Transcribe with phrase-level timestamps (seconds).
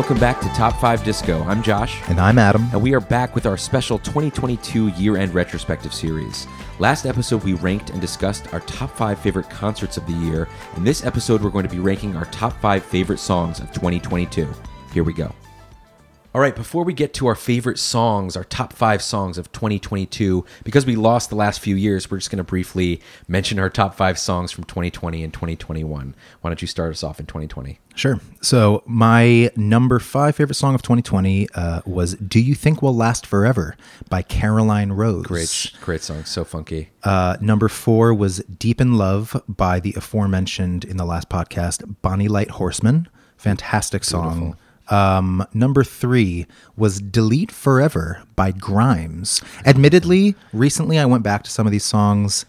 [0.00, 1.42] Welcome back to Top 5 Disco.
[1.42, 2.00] I'm Josh.
[2.08, 2.66] And I'm Adam.
[2.72, 6.46] And we are back with our special 2022 year end retrospective series.
[6.78, 10.48] Last episode, we ranked and discussed our top five favorite concerts of the year.
[10.78, 14.48] In this episode, we're going to be ranking our top five favorite songs of 2022.
[14.94, 15.34] Here we go.
[16.32, 20.44] All right, before we get to our favorite songs, our top five songs of 2022,
[20.62, 23.96] because we lost the last few years, we're just going to briefly mention our top
[23.96, 26.14] five songs from 2020 and 2021.
[26.40, 27.80] Why don't you start us off in 2020?
[27.96, 28.20] Sure.
[28.40, 33.26] So, my number five favorite song of 2020 uh, was Do You Think We'll Last
[33.26, 33.76] Forever
[34.08, 35.26] by Caroline Rose.
[35.26, 36.24] Great, great song.
[36.24, 36.90] So funky.
[37.02, 42.28] Uh, number four was Deep in Love by the aforementioned in the last podcast, Bonny
[42.28, 43.08] Light Horseman.
[43.36, 44.38] Fantastic song.
[44.38, 44.60] Beautiful.
[44.90, 46.46] Um, number three
[46.76, 49.40] was Delete Forever by Grimes.
[49.64, 52.44] Admittedly, recently I went back to some of these songs.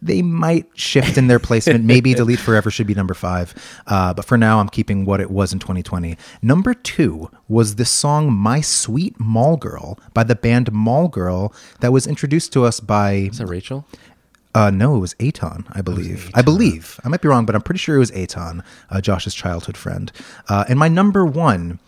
[0.00, 1.84] They might shift in their placement.
[1.84, 3.54] Maybe Delete Forever should be number five.
[3.86, 6.16] Uh, but for now, I'm keeping what it was in 2020.
[6.40, 11.92] Number two was the song My Sweet Mall Girl by the band Mall Girl that
[11.92, 13.12] was introduced to us by.
[13.30, 13.86] Is that Rachel?
[14.54, 16.30] Uh, no, it was Aton, I believe.
[16.34, 17.00] I believe.
[17.04, 20.12] I might be wrong, but I'm pretty sure it was Aton, uh, Josh's childhood friend.
[20.48, 21.78] Uh, and my number one,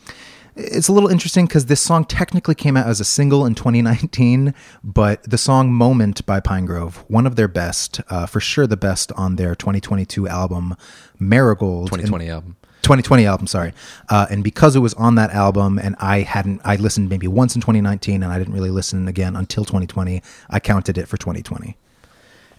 [0.56, 4.54] it's a little interesting because this song technically came out as a single in 2019,
[4.82, 9.12] but the song Moment by Pinegrove, one of their best, uh, for sure the best
[9.12, 10.74] on their 2022 album,
[11.18, 11.88] Marigold.
[11.88, 12.56] 2020 and, album.
[12.80, 13.74] 2020 album, sorry.
[14.08, 17.54] Uh, and because it was on that album and I hadn't, I listened maybe once
[17.54, 21.76] in 2019 and I didn't really listen again until 2020, I counted it for 2020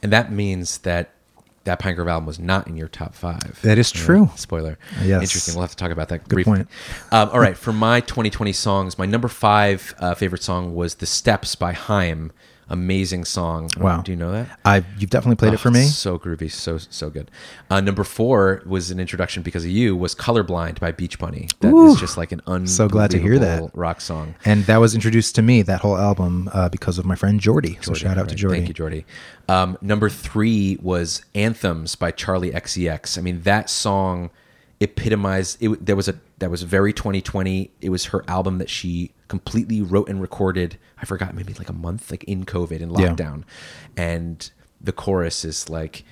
[0.06, 1.10] and that means that
[1.64, 3.60] that Pinegrove album was not in your top five.
[3.64, 4.30] That is true.
[4.36, 4.78] Spoiler.
[5.04, 5.24] Yes.
[5.24, 5.56] Interesting.
[5.56, 6.20] We'll have to talk about that.
[6.20, 6.58] Good briefly.
[6.58, 6.68] point.
[7.12, 7.58] Um, all right.
[7.58, 12.32] For my 2020 songs, my number five uh, favorite song was "The Steps" by Haim
[12.70, 13.70] amazing song.
[13.78, 14.60] Wow, do you know that?
[14.66, 15.84] I you've definitely played oh, it for me.
[15.84, 17.32] So groovy, so so good.
[17.70, 19.96] Uh, number four was an introduction because of you.
[19.96, 21.50] Was "Colorblind" by Beach Bunny.
[21.60, 24.36] That Ooh, is just like an unbelievable so glad to hear that rock song.
[24.46, 27.78] And that was introduced to me that whole album uh, because of my friend Jordy.
[27.82, 28.30] So shout out right.
[28.30, 28.58] to Jordy.
[28.58, 29.06] Thank you, Jordy.
[29.48, 33.18] Um, number three was "Anthems" by Charli XCX.
[33.18, 34.32] I mean that song
[34.82, 39.12] epitomized it there was a that was very 2020 it was her album that she
[39.30, 43.44] completely wrote and recorded i forgot maybe like a month like in covid in lockdown
[43.98, 44.04] yeah.
[44.04, 46.04] and the chorus is like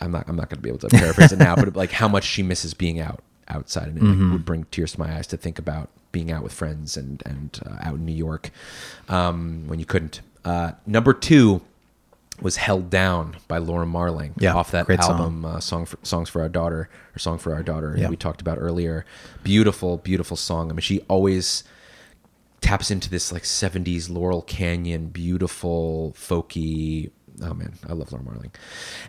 [0.00, 2.06] i'm not i'm not going to be able to paraphrase it now but like how
[2.06, 4.22] much she misses being out outside and it mm-hmm.
[4.22, 7.20] like, would bring tears to my eyes to think about being out with friends and
[7.26, 8.50] and uh, out in new york
[9.08, 11.60] um, when you couldn't uh, number two
[12.42, 15.44] was held down by Laura Marling yeah, off that album song.
[15.44, 18.08] Uh, song for, songs for our daughter or song for our daughter yeah.
[18.08, 19.04] we talked about earlier
[19.42, 21.64] beautiful beautiful song i mean she always
[22.60, 27.10] taps into this like 70s laurel canyon beautiful folky
[27.42, 28.52] oh man i love laura marling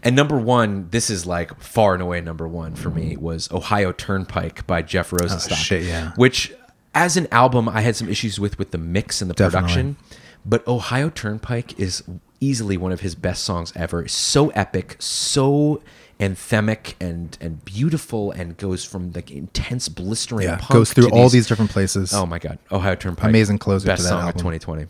[0.02, 3.92] and number one this is like far and away number one for me was ohio
[3.92, 6.12] turnpike by jeff rosenstock oh, shit, yeah.
[6.16, 6.54] which
[6.96, 9.60] as an album i had some issues with with the mix and the Definitely.
[9.60, 9.98] production
[10.46, 12.04] but ohio turnpike is
[12.44, 14.08] easily one of his best songs ever.
[14.08, 15.82] So epic, so
[16.20, 20.48] anthemic and and beautiful, and goes from like intense blistering.
[20.48, 22.14] Yeah, goes through all these different places.
[22.14, 24.36] Oh my god, Ohio Turnpike, amazing closer best to that song album.
[24.48, 24.88] of 2020.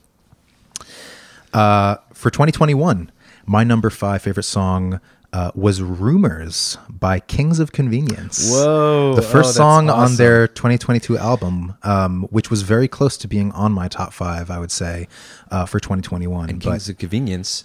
[1.54, 3.12] Uh, for 2021,
[3.46, 5.00] my number five favorite song
[5.34, 8.52] uh, was Rumors by Kings of Convenience.
[8.52, 9.16] Whoa.
[9.16, 10.12] The first oh, song awesome.
[10.12, 14.52] on their 2022 album, um, which was very close to being on my top five,
[14.52, 15.08] I would say,
[15.50, 16.52] uh, for 2021.
[16.52, 17.64] And Kings of Convenience,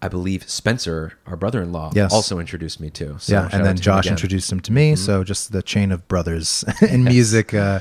[0.00, 2.12] I believe Spencer, our brother in law, yes.
[2.12, 3.18] also introduced me to.
[3.18, 4.92] So yeah, and then Josh introduced him to me.
[4.92, 5.04] Mm-hmm.
[5.04, 7.12] So just the chain of brothers in yes.
[7.12, 7.54] music.
[7.54, 7.80] Uh,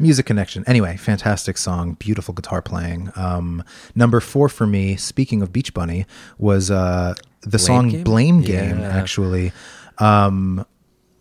[0.00, 0.62] music connection.
[0.68, 3.10] Anyway, fantastic song, beautiful guitar playing.
[3.16, 3.64] Um,
[3.96, 6.06] number four for me, speaking of Beach Bunny,
[6.38, 8.04] was uh, the Blame song game?
[8.04, 8.88] Blame Game, yeah.
[8.88, 9.52] actually.
[9.98, 10.64] Um,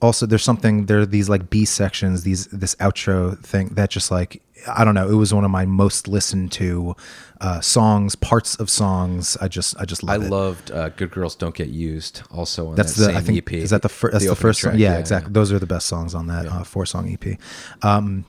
[0.01, 4.11] also, there's something, there are these like B sections, these, this outro thing that just
[4.11, 6.95] like, I don't know, it was one of my most listened to
[7.41, 9.37] uh, songs, parts of songs.
[9.39, 10.29] I just, I just love I it.
[10.29, 13.53] loved uh, "Good Girls Don't Get Used." Also on that's that the I think EP.
[13.53, 15.31] is that the first that's the, first track, yeah, exactly.
[15.31, 17.39] Those are the best songs on that uh, four song EP.
[17.83, 18.25] Um,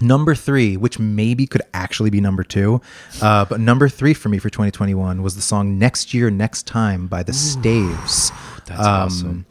[0.00, 2.80] Number three, which maybe could actually be number two,
[3.22, 7.06] uh, but number three for me for 2021 was the song "Next Year, Next Time"
[7.06, 8.32] by the Ooh, Staves.
[8.66, 9.46] That's um, awesome.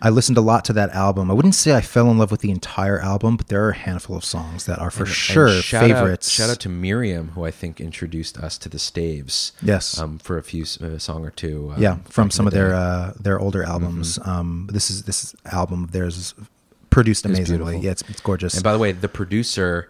[0.00, 1.30] I listened a lot to that album.
[1.30, 3.76] I wouldn't say I fell in love with the entire album, but there are a
[3.76, 6.28] handful of songs that are for and, sure and shout favorites.
[6.28, 9.52] Out, shout out to Miriam, who I think introduced us to the Staves.
[9.60, 11.72] Yes, um, for a few a song or two.
[11.74, 14.18] Um, yeah, from some the of their uh, their older albums.
[14.18, 14.30] Mm-hmm.
[14.30, 16.34] Um, this is this album of theirs
[16.98, 17.78] produced amazingly.
[17.78, 18.54] yeah, it's, it's gorgeous.
[18.54, 19.88] And by the way, the producer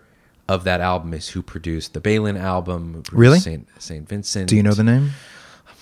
[0.48, 3.02] of that album is who produced the Balin album.
[3.12, 3.38] Really?
[3.40, 4.48] Saint Saint Vincent.
[4.48, 5.10] Do you know the name?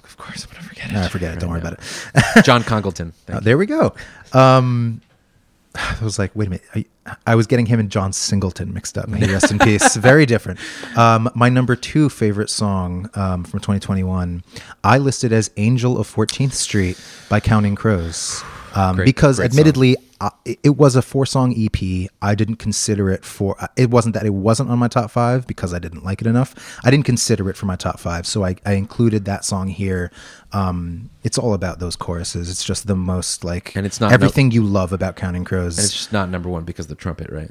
[0.04, 0.96] Of course, I'm gonna forget it.
[0.96, 1.40] I forget it.
[1.40, 2.44] Don't worry about it.
[2.44, 3.12] John Congleton.
[3.28, 3.92] Uh, there we go.
[4.32, 5.00] Um,
[5.74, 6.64] I was like, wait a minute.
[6.74, 6.84] I,
[7.26, 9.08] I was getting him and John Singleton mixed up.
[9.08, 9.94] May he rest in peace.
[9.96, 10.58] Very different.
[10.96, 14.42] Um, my number two favorite song um, from 2021,
[14.84, 18.42] I listed as "Angel of 14th Street" by Counting Crows.
[18.76, 22.08] Um, Great- because great admittedly, uh, it was a four song EP.
[22.20, 23.56] I didn't consider it for.
[23.76, 26.54] It wasn't that it wasn't on my top five because I didn't like it enough.
[26.84, 30.10] I didn't consider it for my top five, so I, I included that song here.
[30.52, 32.50] Um, it's all about those choruses.
[32.50, 35.78] It's just the most like And it's not- everything you love about Counting Crows.
[35.78, 37.50] And it's just not number one because of the trumpet, right?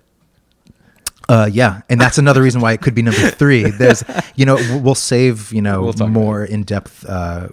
[1.27, 3.63] Uh, yeah, and that's another reason why it could be number three.
[3.71, 4.03] There's,
[4.35, 7.47] you know, we'll- we'll save you know We'll more in depth uh,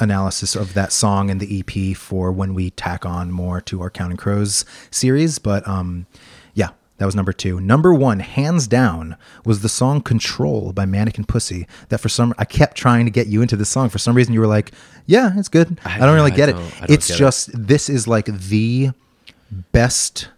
[0.00, 3.90] analysis of that song and the EP for when we tack on more to our
[3.90, 5.38] Counting Crows series.
[5.38, 6.06] But um,
[6.54, 7.60] yeah, that was number two.
[7.60, 11.66] Number one, hands down, was the song "Control" by Mannequin Pussy.
[11.88, 13.88] That for some, I kept trying to get you into the song.
[13.88, 14.72] For some reason, you were like,
[15.06, 16.90] "Yeah, it's good." I, don't yeah, really I get don't- it.
[16.90, 17.18] It's get it.
[17.18, 18.90] just this is like the
[19.72, 20.28] best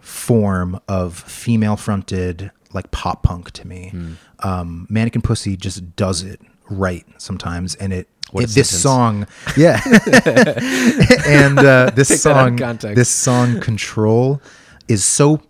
[0.00, 3.90] form of female fronted like pop punk to me.
[3.90, 4.12] Hmm.
[4.40, 8.08] Um, Mannequin Pussy just does it right sometimes, and it.
[8.34, 8.82] What this sentence.
[8.82, 9.26] song,
[9.56, 9.80] yeah,
[11.26, 14.40] and uh, this Take that out of song, this song "Control"
[14.88, 15.40] is so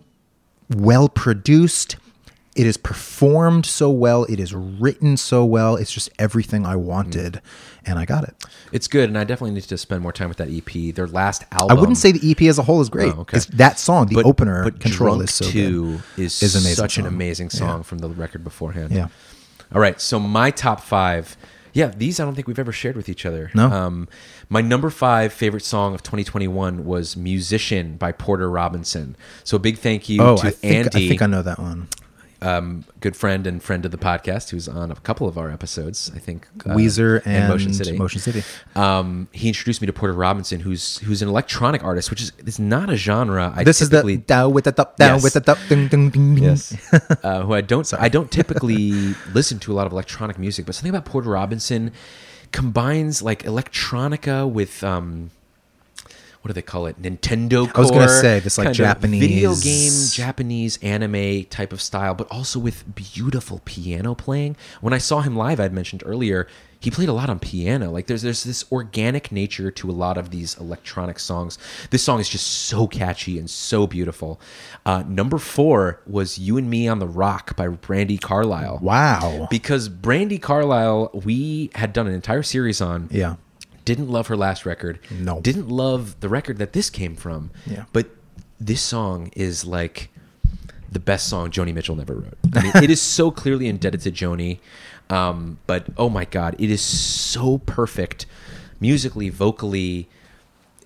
[0.69, 1.97] well produced.
[2.55, 4.23] It is performed so well.
[4.25, 5.75] It is written so well.
[5.75, 7.41] It's just everything I wanted,
[7.85, 8.33] and I got it.
[8.71, 10.95] It's good, and I definitely need to spend more time with that EP.
[10.95, 11.75] Their last album.
[11.75, 13.13] I wouldn't say the EP as a whole is great.
[13.13, 13.37] Oh, okay.
[13.37, 16.01] It's that song, the but, opener, but "Control" Drunk is so good.
[16.17, 17.13] is, Is amazing such an song.
[17.13, 17.59] amazing Yeah.
[17.59, 18.91] song from the record beforehand.
[18.93, 19.07] Yeah.
[19.73, 21.35] All right, so my top five.
[21.75, 23.51] Yeah, these I don't think we've ever shared with each other.
[23.53, 23.69] No.
[23.69, 24.07] Um,
[24.47, 29.17] my number five favorite song of 2021 was "Musician" by Porter Robinson.
[29.43, 31.59] So a big thank you Oh, to I think, Andy, I think I know that
[31.59, 31.89] one.
[32.41, 36.11] Um, good friend and friend of the podcast, who's on a couple of our episodes.
[36.15, 37.97] I think uh, Weezer and, Motion City.
[37.97, 38.43] Motion City.
[38.75, 42.59] Um, he introduced me to Porter Robinson, who's who's an electronic artist, which is it's
[42.59, 43.53] not a genre.
[43.55, 45.23] I This is the down with the top, down Yes.
[45.23, 45.55] with the.
[45.69, 46.43] Ding, ding, ding, ding.
[46.43, 46.75] yes,
[47.23, 50.75] uh, who I don't I don't typically listen to a lot of electronic music, but
[50.75, 51.91] something about Porter Robinson
[52.51, 55.31] combines like electronica with um,
[56.45, 57.01] what do they call it?
[57.01, 57.67] Nintendo.
[57.73, 62.27] I was gonna say, this, like, Japanese video game, Japanese anime type of style, but
[62.29, 64.55] also with beautiful piano playing.
[64.79, 66.47] When I saw him live, I'd mentioned earlier,
[66.79, 67.89] he played a lot on piano.
[67.89, 71.57] Like there's there's this organic nature to a lot of these electronic songs.
[71.89, 74.39] This song is just so catchy and so beautiful.
[74.85, 78.77] Uh, number four was "You and Me on the Rock" by Brandi Carlile.
[78.83, 79.47] Wow.
[79.49, 83.09] Because Brandi Carlile, we had done an entire series on.
[83.09, 83.37] Yeah.
[83.85, 84.99] Didn't love her last record.
[85.11, 85.39] No.
[85.41, 87.51] Didn't love the record that this came from.
[87.65, 87.85] Yeah.
[87.93, 88.07] But
[88.59, 90.09] this song is like
[90.91, 92.37] the best song Joni Mitchell never wrote.
[92.55, 94.59] I mean, it is so clearly indebted to Joni.
[95.09, 98.25] Um, but oh my god, it is so perfect
[98.79, 100.09] musically, vocally.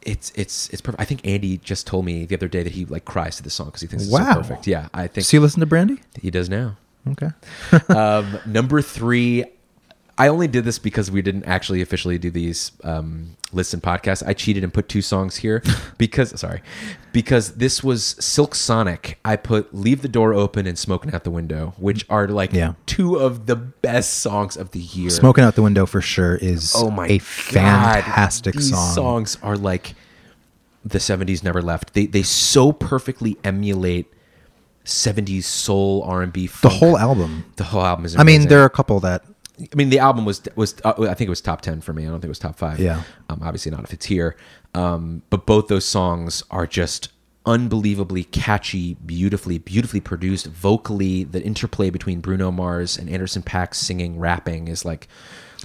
[0.01, 1.01] It's it's it's perfect.
[1.01, 3.49] I think Andy just told me the other day that he like cries to the
[3.49, 4.33] song because he thinks it's Wow.
[4.33, 4.67] so perfect.
[4.67, 5.99] Yeah, I think So you listen to Brandi?
[6.21, 6.75] he does now.
[7.07, 7.29] Okay.
[7.93, 9.45] um, number three,
[10.19, 14.21] I only did this because we didn't actually officially do these um, lists and podcasts.
[14.27, 15.63] I cheated and put two songs here
[15.97, 16.61] because sorry,
[17.13, 19.17] because this was Silk Sonic.
[19.23, 22.73] I put "Leave the Door Open" and "Smoking Out the Window," which are like Yeah.
[22.85, 25.09] two of the best songs of the year.
[25.09, 27.23] Smoking out the window for sure is Oh my a God.
[27.23, 28.93] fantastic These song.
[28.93, 29.95] songs are like
[30.83, 31.93] the 70s never left.
[31.93, 34.07] They they so perfectly emulate
[34.85, 37.45] 70s soul R&B The whole album.
[37.57, 39.23] the whole album is I mean, there are a couple that
[39.59, 42.03] I mean, the album was was uh, I think it was top ten for me.
[42.03, 42.79] I don't think it was top five.
[42.79, 43.03] Yeah.
[43.29, 44.35] um, obviously not if it's here.
[44.73, 47.09] Um, but both those songs are just
[47.45, 50.45] unbelievably catchy, beautifully, beautifully produced.
[50.47, 55.07] Vocally, the interplay between Bruno Mars and Anderson Paak singing, rapping is like,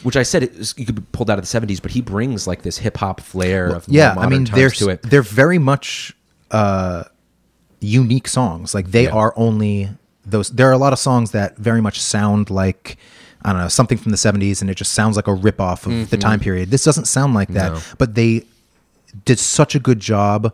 [0.03, 2.01] which I said it was, you could be pulled out of the seventies, but he
[2.01, 5.03] brings like this hip hop flair of more yeah i mean they're to it.
[5.03, 6.17] they're very much
[6.51, 7.05] uh
[7.81, 9.11] unique songs like they Yeah.
[9.11, 9.91] are only
[10.25, 12.97] those there are a lot of songs that very much sound like
[13.45, 16.11] i don't know something from the 70s and it just sounds like a rip-off of
[16.11, 17.91] the time period this doesn't sound like that Mm-hmm.
[17.91, 17.95] No.
[17.99, 18.45] but they
[19.25, 20.53] did such a good job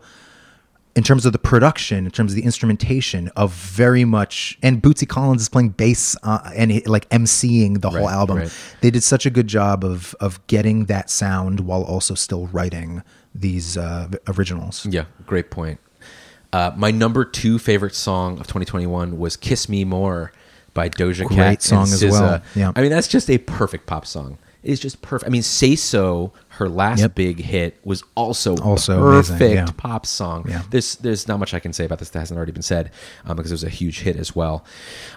[0.97, 5.09] in terms of the production, in terms of the instrumentation, of very much, and Bootsy
[5.09, 8.39] Collins is playing bass uh, and like emceeing the whole album.
[8.39, 8.53] right.
[8.81, 13.03] They did such a good job of of getting that sound while also still writing
[13.35, 14.85] these uh, originals.
[14.85, 15.79] Yeah, great point.
[16.53, 20.33] Uh, my number two favorite song of 2021 was "Kiss Me More"
[20.75, 21.63] by Doja Cat.
[21.63, 22.11] Song and as SZA.
[22.11, 22.73] well, yeah.
[22.75, 24.39] I mean that's just a perfect pop song.
[24.63, 25.29] Is just perfect.
[25.29, 27.15] I mean, "Say So," her last Yep.
[27.15, 29.67] big hit, was also Also amazing, perfect yeah.
[29.77, 30.45] pop song.
[30.49, 30.63] Yeah.
[30.71, 32.91] There's there's not much I can say about this that hasn't already been said
[33.25, 34.65] um, because it was a huge hit as well.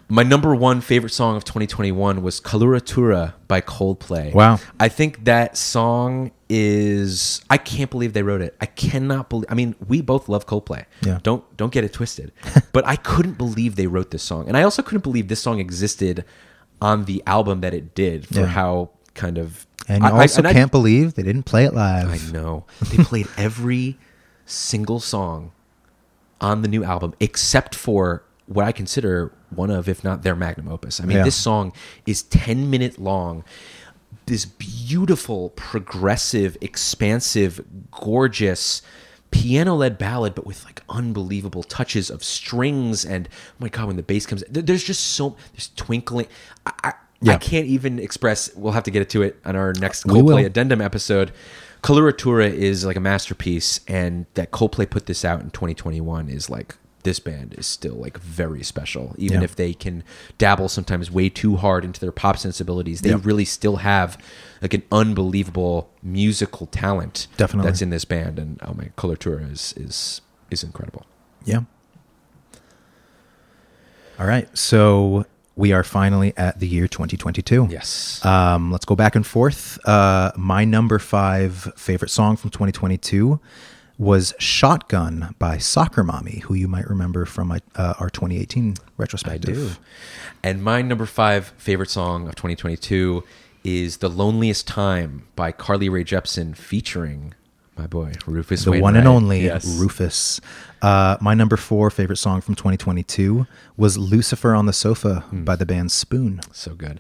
[0.08, 4.34] My number one favorite song of 2021 was "Coloratura" by Coldplay.
[4.34, 4.60] Wow.
[4.80, 8.56] I think that song is I can't believe they wrote it.
[8.62, 10.86] I cannot believe I mean, we both love Coldplay.
[11.02, 11.20] Yeah.
[11.24, 12.32] Don't don't get it twisted.
[12.72, 14.48] but I couldn't believe they wrote this song.
[14.48, 16.24] And I also couldn't believe this song existed
[16.82, 18.46] on the album that it did for Yeah.
[18.48, 21.74] how kind of And you I- I- also and can't believe they didn't play it
[21.74, 22.10] live.
[22.10, 22.66] I know.
[22.92, 23.98] They played every
[24.46, 25.52] single song
[26.42, 30.68] on the new album except for what I consider one of, if not their magnum
[30.68, 31.00] opus.
[31.00, 31.24] I mean, Yeah.
[31.24, 31.72] this song
[32.06, 33.44] is 10 minute long.
[34.26, 38.82] This beautiful, progressive, expansive, gorgeous
[39.32, 43.04] piano led ballad, but with like unbelievable touches of strings.
[43.06, 46.28] And oh my God, when the bass comes, there's just so, there's twinkling.
[46.66, 46.94] I, I,
[47.24, 47.34] Yeah.
[47.34, 50.06] I can't even express, we'll have to get to it on our next.
[50.06, 51.32] Coldplay addendum episode.
[51.82, 56.76] Coloratura is like a masterpiece, and that Coldplay put this out in 2021 is like
[57.04, 59.14] this band is still like very special.
[59.18, 59.44] Even Yeah.
[59.44, 60.04] if they can
[60.38, 63.20] dabble sometimes way too hard into their pop sensibilities, they Yeah.
[63.24, 64.18] really still have
[64.62, 67.70] like an unbelievable musical talent Definitely.
[67.70, 68.40] that's in this band.
[68.40, 71.06] And oh my, Coloratura is is is incredible.
[71.44, 71.64] Yeah.
[74.20, 74.48] All right.
[74.58, 77.68] So we are finally at the year 2022.
[77.70, 78.24] Yes.
[78.26, 79.80] Um, let's go back and forth.
[79.88, 83.40] Uh, my number five favorite song from 2022
[83.98, 89.50] was Shotgun by Soccer Mommy, who you might remember from my, uh, our 2018 retrospective.
[89.50, 89.70] I do.
[90.42, 93.24] And my number five favorite song of 2022
[93.64, 97.34] is "The Loneliest Time" by Carly Rae Jepsen, featuring
[97.78, 98.66] my boy Rufus.
[98.66, 99.66] The one and only Yes.
[99.66, 100.40] Rufus.
[100.82, 105.44] Uh, my number four favorite song from 2022 was Lucifer on the Sofa Hmm.
[105.44, 106.42] by the band Spoon.
[106.52, 107.00] So good.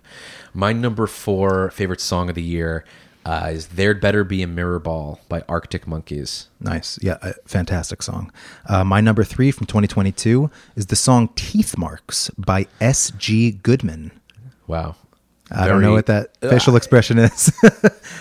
[0.53, 2.85] My number four favorite song of the year
[3.25, 6.47] uh, is "There'd Better Be a Mirror Ball" by Arctic Monkeys.
[6.59, 6.99] Nice.
[7.01, 8.31] Yeah, a fantastic song.
[8.65, 13.51] Uh, my number three from 2022 is the song Teeth Marks by S.G.
[13.63, 14.11] Goodman.
[14.67, 14.95] Wow.
[15.53, 17.51] I don't know what that facial expression is.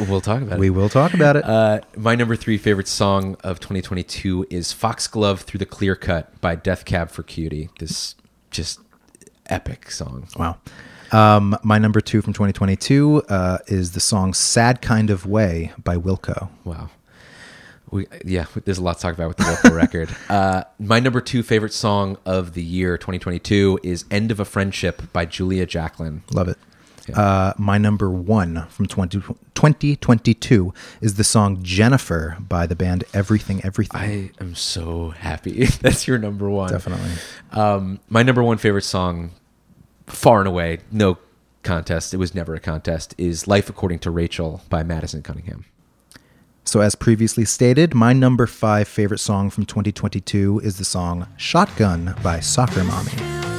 [0.00, 0.58] We'll talk about it.
[0.58, 1.44] we will talk about it.
[1.44, 6.54] Uh, my number three favorite song of 2022 is Foxglove Through the Clear Cut by
[6.56, 7.68] Death Cab for Cutie.
[7.78, 8.14] This
[8.50, 8.80] just
[9.46, 10.28] epic song.
[10.36, 10.56] wow.
[11.12, 15.96] Um, my number two from 2022 uh, is the song Sad Kind of Way by
[15.96, 16.48] Wilco.
[16.64, 16.88] Wow.
[17.90, 20.08] We, yeah, there's a lot to talk about with the Wilco record.
[20.30, 25.12] Uh, my number two favorite song of the year 2022 is End of a Friendship
[25.12, 26.22] by Julia Jacklin.
[26.32, 26.56] Love it.
[27.08, 27.20] Yeah.
[27.20, 33.60] Uh, my number one from 20, 2022 is the song Jennifer by the band Everything
[33.64, 34.00] Everything.
[34.00, 35.64] I am so happy.
[35.80, 36.70] That's your number one.
[36.70, 37.10] Definitely.
[37.52, 39.32] Um, my number one favorite song,
[40.06, 41.18] far and away, no
[41.62, 42.14] contest.
[42.14, 43.14] It was never a contest.
[43.18, 45.64] Is "Life According to Rachel" by Madison Cunningham.
[46.64, 52.14] So, as previously stated, my number five favorite song from 2022 is the song Shotgun
[52.22, 53.51] by Soccer Mommy.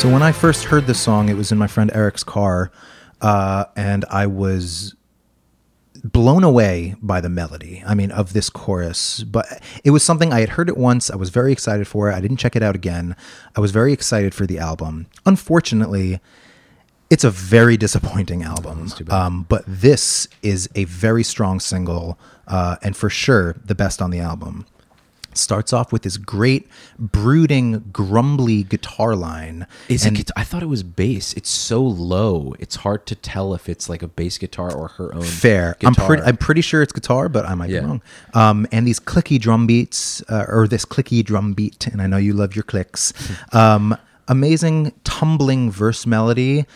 [0.00, 2.72] So, when I first heard this song, it was in my friend Eric's car,
[3.20, 4.94] uh, and I was
[6.02, 7.84] blown away by the melody.
[7.86, 9.46] I mean, of this chorus, but
[9.84, 11.10] it was something I had heard it once.
[11.10, 12.14] I was very excited for it.
[12.14, 13.14] I didn't check it out again.
[13.54, 15.06] I was very excited for the album.
[15.26, 16.18] Unfortunately,
[17.10, 18.88] it's a very disappointing album.
[19.00, 19.10] bad.
[19.10, 24.08] Um, but this is a very strong single, uh, and for sure the best on
[24.08, 24.64] the album.
[25.32, 26.68] Starts off with this great,
[26.98, 29.66] brooding, grumbly guitar line.
[29.88, 30.30] Is and it?
[30.36, 31.32] I thought it was bass.
[31.34, 32.54] It's so low.
[32.58, 35.22] It's hard to tell if it's like a bass guitar or her own.
[35.22, 35.76] fair.
[35.84, 36.22] I'm pretty.
[36.24, 37.80] I'm pretty sure it's guitar, but I might Yeah.
[37.80, 38.02] be wrong.
[38.34, 42.16] Um, and these clicky drum beats, uh, or this clicky drum beat, and I know
[42.16, 43.12] you love your clicks.
[43.52, 43.96] um,
[44.28, 46.66] amazing tumbling verse melody.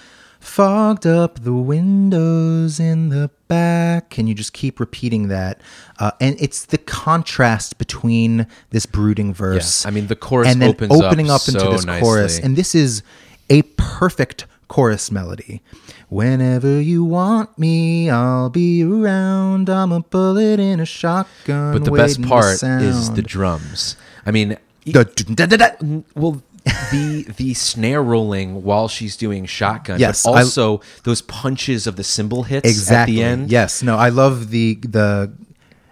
[0.45, 4.11] Fogged up the windows in the back.
[4.11, 5.61] Can you just keep repeating that?
[5.99, 9.87] Uh, and it's the contrast between this brooding verse.
[9.87, 12.39] I mean, the chorus and then opens up opening up, into so this chorus.
[12.39, 13.03] And this is
[13.49, 15.63] a perfect chorus melody.
[16.09, 19.71] Whenever you want me, I'll be around.
[19.71, 21.73] I'm a bullet in a shotgun.
[21.73, 23.97] But the best part is the drums.
[24.27, 30.01] I mean, The well, the the snare rolling while she's doing shotgun.
[30.01, 33.15] Yes, but I- also those punches of the cymbal hits exactly.
[33.15, 33.51] at the end.
[33.51, 35.33] Yes, no, I love the the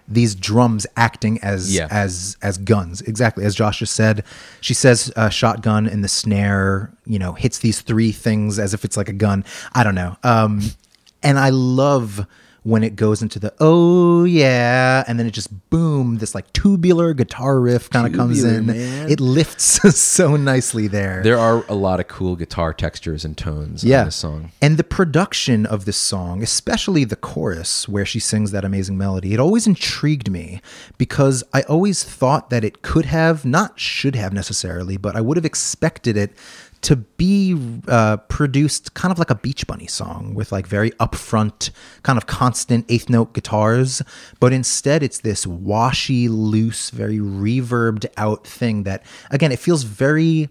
[0.08, 1.88] these drums acting as Yeah.
[1.90, 3.00] as as guns.
[3.02, 4.24] Exactly as Josh just said.
[4.60, 8.84] She says uh, shotgun and the snare, you know, hits these three things as if
[8.84, 9.44] it's like a gun.
[9.74, 10.16] I don't know.
[10.22, 10.60] Um,
[11.22, 12.26] and I love
[12.64, 17.12] when it goes into the oh yeah, and then it just boom, this like tubular
[17.12, 18.66] guitar riff kind of comes in.
[18.66, 19.10] man.
[19.10, 21.22] It lifts so nicely there.
[21.22, 24.00] There are a lot of cool guitar textures and tones yeah.
[24.00, 24.52] in this song.
[24.60, 29.34] And the production of this song, especially the chorus where she sings that amazing melody,
[29.34, 30.60] it always intrigued me
[30.98, 35.36] because I always thought that it could have, not should have necessarily, but I would
[35.36, 36.32] have expected it
[36.82, 37.56] to be
[37.88, 41.70] uh, produced kind of like a Beach Bunny song with like very upfront,
[42.02, 44.02] kind of constant eighth note guitars.
[44.40, 50.48] But instead, it's this washy, loose, very reverbed out thing that, again, it feels very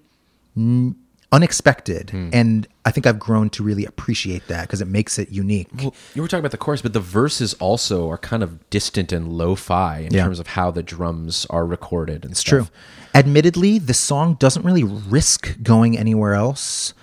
[0.56, 0.96] n-
[1.34, 2.12] unexpected.
[2.14, 5.68] And I think I've grown to really appreciate that because it makes it unique.
[5.78, 9.12] Well, you were talking about the chorus, but the verses also are kind of distant
[9.12, 10.24] and lo-fi in Yeah.
[10.24, 12.24] terms of how the drums are recorded.
[12.24, 12.68] And It's true.
[13.14, 16.94] Admittedly, the song doesn't really risk going anywhere else.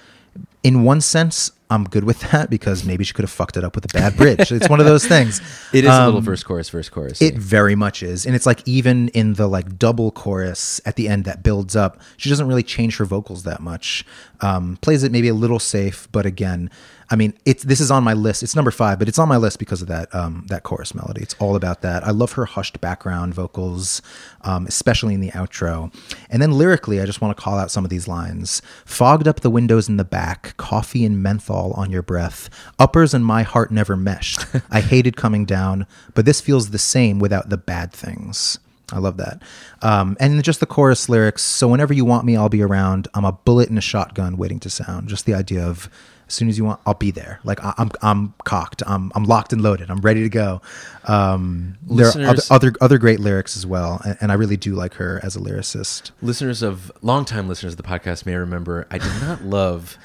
[0.62, 3.74] In one sense, I'm good with that because maybe she could have fucked it up
[3.74, 4.50] with a bad bridge.
[4.50, 5.40] it's one of those things.
[5.72, 7.20] It is a little Um, verse chorus verse chorus.
[7.20, 8.24] It very much is.
[8.24, 12.00] And it's like even in the like double chorus at the end that builds up,
[12.16, 14.04] she doesn't really change her vocals that much.
[14.40, 16.70] Um, plays it maybe a little safe, but again,
[17.10, 18.42] I mean, it's this is on my list.
[18.42, 21.22] It's number five, but it's on my list because of that um, that chorus melody.
[21.22, 22.06] It's all about that.
[22.06, 24.02] I love her hushed background vocals,
[24.42, 25.92] um, especially in the outro.
[26.28, 29.40] And then lyrically, I just want to call out some of these lines: "Fogged up
[29.40, 32.50] the windows in the back, coffee and menthol on your breath.
[32.78, 34.44] Uppers and my heart never meshed.
[34.70, 38.58] I hated coming down, but this feels the same without the bad things."
[38.90, 39.42] I love that.
[39.82, 41.42] Um, and just the chorus lyrics.
[41.42, 43.06] So whenever you want me, I'll be around.
[43.12, 45.08] I'm a bullet in a shotgun waiting to sound.
[45.08, 45.90] Just the idea of
[46.28, 47.40] as soon as you want, I'll be there.
[47.42, 48.82] Like I, I'm, I'm cocked.
[48.86, 49.90] I'm, I'm locked and loaded.
[49.90, 50.60] I'm ready to go.
[51.04, 54.74] Um, there are other, other, other great lyrics as well, and, and I really do
[54.74, 56.10] like her as a lyricist.
[56.22, 59.98] listeners of longtime listeners of the podcast may remember I did not love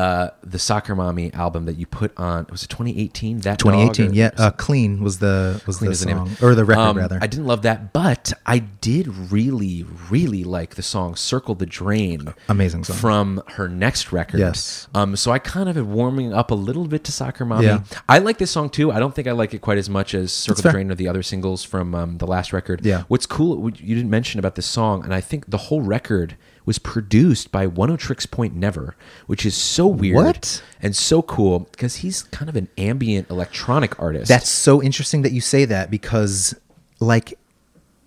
[0.00, 2.46] uh, the Soccer Mommy album that you put on.
[2.50, 3.40] Was it 2018?
[3.40, 4.30] That 2018, or- yeah.
[4.36, 6.96] Uh, Clean was the was Clean the is the name song or the record Um,
[6.98, 7.18] rather.
[7.20, 12.32] I didn't love that, but I did really, really like the song "Circle the Drain."
[12.48, 12.96] Amazing song.
[12.96, 14.40] from her next record.
[14.40, 14.88] Yes.
[14.94, 15.16] Um.
[15.16, 17.80] So I kind of am warming up a little bit to "Soccer Mommy." Yeah.
[18.08, 18.90] I like this song too.
[18.92, 20.72] I don't think I like it quite as much as "Circle the fair.
[20.72, 22.84] Drain" or the other singles from um, the last record.
[22.84, 23.02] Yeah.
[23.08, 26.36] What's cool what you didn't mention about this song, and I think the whole record
[26.66, 28.96] was produced by Oneohtrix Point Never,
[29.26, 30.62] which is so weird What?
[30.82, 34.28] and so cool because he's kind of an ambient electronic artist.
[34.28, 36.54] That's so interesting that you say that because,
[37.00, 37.38] like,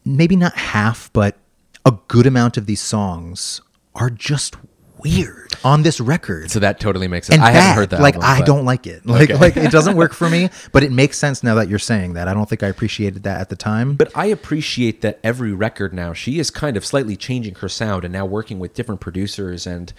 [0.06, 1.38] maybe not half, but
[1.86, 3.62] a good amount of these songs
[3.96, 4.56] are just
[5.04, 6.50] weird on this record.
[6.52, 7.38] so that totally makes sense.
[7.38, 8.02] and I haven't heard that.
[8.02, 9.06] like album, I but- don't like it.
[9.06, 9.40] Like Okay.
[9.40, 10.50] like it doesn't work for me.
[10.72, 12.28] But it makes sense now that you're saying that.
[12.28, 13.94] I don't think I appreciated that at the time.
[13.96, 18.04] But I appreciate that every record now she is kind of slightly changing her sound
[18.06, 19.94] and now working with different producers and.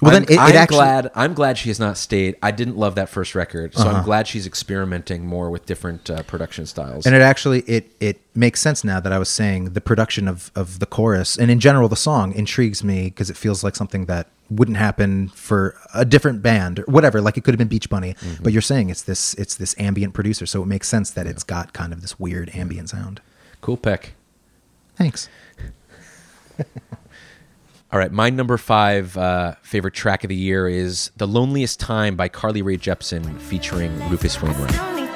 [0.00, 1.10] Well, I'm, then it- it I'm actually- glad.
[1.14, 2.36] I'm glad she has not stayed.
[2.42, 3.98] I didn't love that first record, so Uh-huh.
[3.98, 7.06] I'm glad she's experimenting more with different uh, production styles.
[7.06, 10.50] And it actually it it makes sense now that I was saying the production of
[10.54, 14.06] of the chorus and in general the song intrigues me because it feels like something
[14.06, 17.20] that wouldn't happen for a different band or whatever.
[17.20, 18.42] Like it could have been Beach Bunny, Mm-hmm.
[18.42, 21.44] but you're saying it's this it's this ambient producer, so it makes sense that it's
[21.44, 23.20] got kind of this weird ambient sound.
[23.60, 24.14] cool pick.
[24.96, 25.28] Thanks.
[27.92, 32.14] All right, my number five uh, favorite track of the year is "The Loneliest Time"
[32.14, 35.09] by Carly Rae Jepsen, featuring Rufus Wainwright.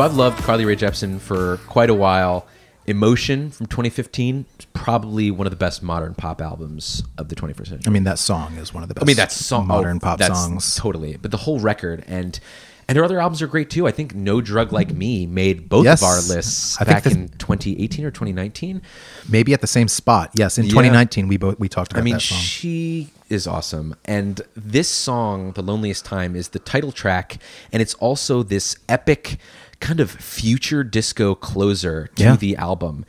[0.00, 2.46] So I've loved Carly Rae Jepsen for quite a while.
[2.86, 7.56] Emotion from 2015 is probably one of the best modern pop albums of the 21st
[7.68, 7.82] century.
[7.86, 9.04] I mean that song is one of the best.
[9.04, 10.74] I mean, oh, that's song modern oh, pop songs.
[10.74, 11.18] totally.
[11.18, 12.40] But the whole record and
[12.88, 13.86] and her other albums are great too.
[13.86, 16.00] I think No Drug Like Me made both Yes.
[16.00, 18.80] of our lists I back the- in 2018 or 2019.
[19.28, 20.30] Maybe at the same spot.
[20.34, 20.70] Yes, in Yeah.
[20.70, 23.94] 2019 we both we talked about I mean, that she is awesome.
[24.06, 27.36] And this song, The Loneliest Time, is the title track.
[27.70, 29.38] And it's also this epic
[29.80, 32.36] kind of future disco closer to Yeah.
[32.36, 33.04] the album.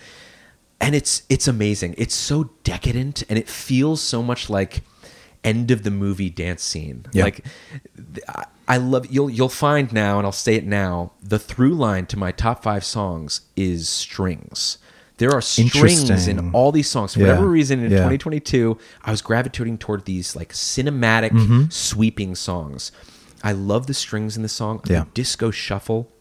[0.79, 1.95] And it's it's amazing.
[1.97, 4.81] It's so decadent and it feels so much like
[5.43, 7.05] end of the movie dance scene.
[7.11, 7.25] Yeah.
[7.25, 7.45] Like
[8.67, 12.17] I- love you'll you'll find now and I'll say it now, the through line to
[12.17, 14.77] my top 5 songs is strings.
[15.17, 17.13] There are strings in all these songs.
[17.13, 17.27] For Yeah.
[17.27, 17.97] whatever reason, in Yeah.
[17.97, 21.63] 2022, I was gravitating toward these like cinematic, Mm-hmm.
[21.69, 22.91] sweeping songs.
[23.43, 24.81] I love the strings in the song.
[24.87, 25.01] Yeah.
[25.01, 26.11] The disco shuffle.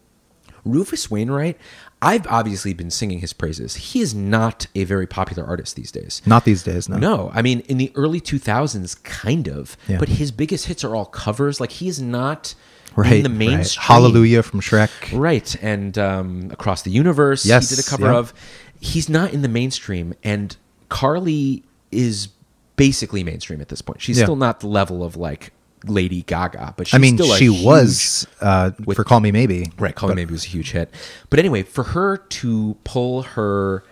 [0.65, 1.57] Rufus Wainwright,
[2.01, 3.75] I've obviously been singing his praises.
[3.75, 6.21] He is not a very popular artist these days.
[6.25, 6.97] Not these days, no.
[6.97, 9.77] No, I mean in the early 2000s, kind of.
[9.87, 9.97] Yeah.
[9.99, 11.59] But his biggest hits are all covers.
[11.59, 12.55] Like he is not
[12.95, 13.13] Right.
[13.13, 13.37] in the right.
[13.37, 13.83] mainstream.
[13.85, 14.89] Hallelujah from Shrek.
[15.17, 18.17] Right, and um, across the universe, Yes, he did a cover yeah.
[18.17, 18.33] of.
[18.81, 20.57] He's not in the mainstream, and
[20.89, 22.27] Carly is
[22.75, 24.01] basically mainstream at this point.
[24.01, 24.25] She's Yeah.
[24.25, 25.53] still not the level of like
[25.85, 29.71] Lady Gaga, but she's I mean, she huge- was uh, with- for Call Me Maybe.
[29.79, 30.93] Right, Call Me Maybe was a huge hit.
[31.29, 33.83] But anyway, for her to pull her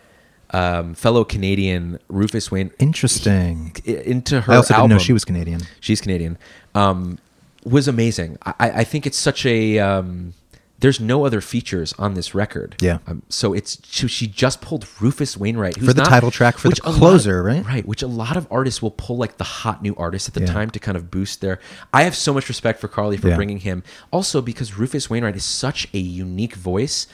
[0.51, 3.73] um, fellow Canadian Rufus Wayne Interesting.
[3.87, 5.61] i- into her I also album, didn't know she was Canadian.
[5.79, 6.37] she's Canadian,
[6.75, 7.17] um,
[7.65, 8.37] was amazing.
[8.45, 9.79] I, I think it's such a.
[9.79, 10.33] Um,
[10.81, 12.75] there's no other features on this record.
[12.81, 12.99] Yeah.
[13.07, 16.57] Um, so it's she, she just pulled Rufus Wainwright who's For the not- title track,
[16.57, 17.65] for the which lot- closer, right?
[17.65, 17.85] Right.
[17.85, 20.47] Which a lot of artists will pull like the hot new artist at the Yeah.
[20.53, 21.59] time to kind of boost their.
[21.93, 23.35] I have so much respect for Carly for Yeah.
[23.35, 23.83] bringing him.
[24.11, 27.07] Also because Rufus Wainwright is such a unique voice.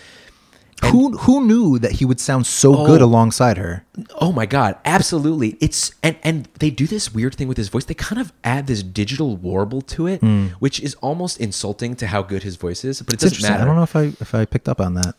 [0.84, 3.06] Who who knew that he would sound so good Oh.
[3.06, 3.86] alongside her?
[4.20, 5.58] Oh my god, absolutely.
[5.62, 7.86] It's and and they do this weird thing with his voice.
[7.86, 10.48] They kind of add this digital warble to it, hmm.
[10.60, 13.64] which is almost insulting to how good his voice is, but it It's doesn't matter.
[13.64, 15.16] I don't know if I if I picked up on that.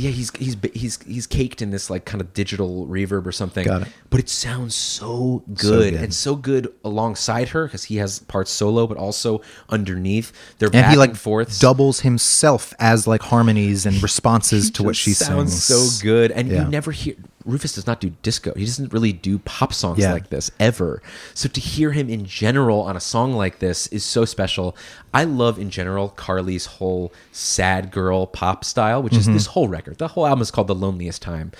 [0.00, 3.64] Yeah, he's he's he's he's caked in this like kind of digital reverb or something.
[3.66, 3.88] Got it.
[4.08, 5.94] But it sounds so good, good.
[5.94, 10.32] and so good alongside her because he has parts solo, but also underneath.
[10.58, 11.60] They're And back he like and forth.
[11.60, 15.98] doubles himself as like harmonies and responses to what she sounds sings.
[15.98, 16.64] so good, and Yeah.
[16.64, 18.52] you never hear Rufus does not do disco.
[18.54, 20.12] He doesn't really do pop songs Yeah.
[20.12, 21.02] like this ever.
[21.34, 24.76] So to hear him in general on a song like this is so special.
[25.14, 29.34] I love in general Carly's whole sad girl pop style, which is Mm-hmm.
[29.34, 29.98] this whole record.
[29.98, 31.50] The whole album is called "The Loneliest Time,"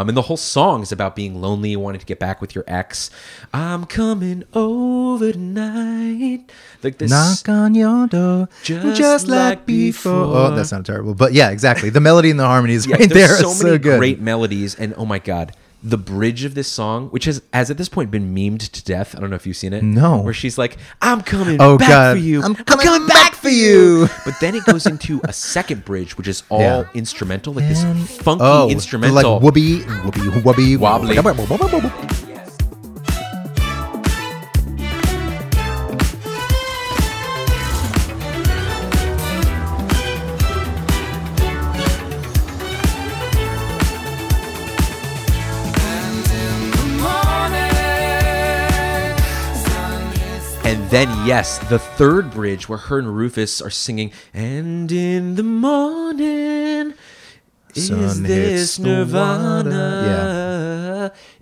[0.00, 2.64] um, and the whole song is about being lonely, wanting to get back with your
[2.66, 3.10] ex.
[3.52, 6.50] I'm coming over tonight.
[6.82, 7.10] Like this.
[7.10, 10.12] Knock on your door, Just just, like, like before.
[10.26, 10.36] before.
[10.36, 11.90] Oh, that sounded terrible, but yeah, exactly.
[11.90, 13.98] The melody and the harmonies Yeah, right there's there so are many so good.
[13.98, 15.52] great melodies, and oh my god,
[15.88, 19.14] the bridge of this song, which has has at this point been memed to death.
[19.16, 19.82] I don't know if you've seen it.
[19.84, 20.18] No.
[20.20, 22.16] where she's like, "I'm coming Oh, back God.
[22.16, 22.42] for you.
[22.42, 26.42] I'm coming back for you." But then it goes into a second bridge, which is
[26.48, 26.84] all Yeah.
[26.94, 29.14] instrumental, like And- this funky oh, instrumental.
[29.34, 31.16] like whoopee, whoopee, whoopee, Wobbly.
[31.16, 32.15] And
[50.96, 56.94] then, yes, the third bridge where her and Rufus are singing, and in the morning,
[57.74, 58.78] is Sun this
[59.76, 59.82] Nirvana?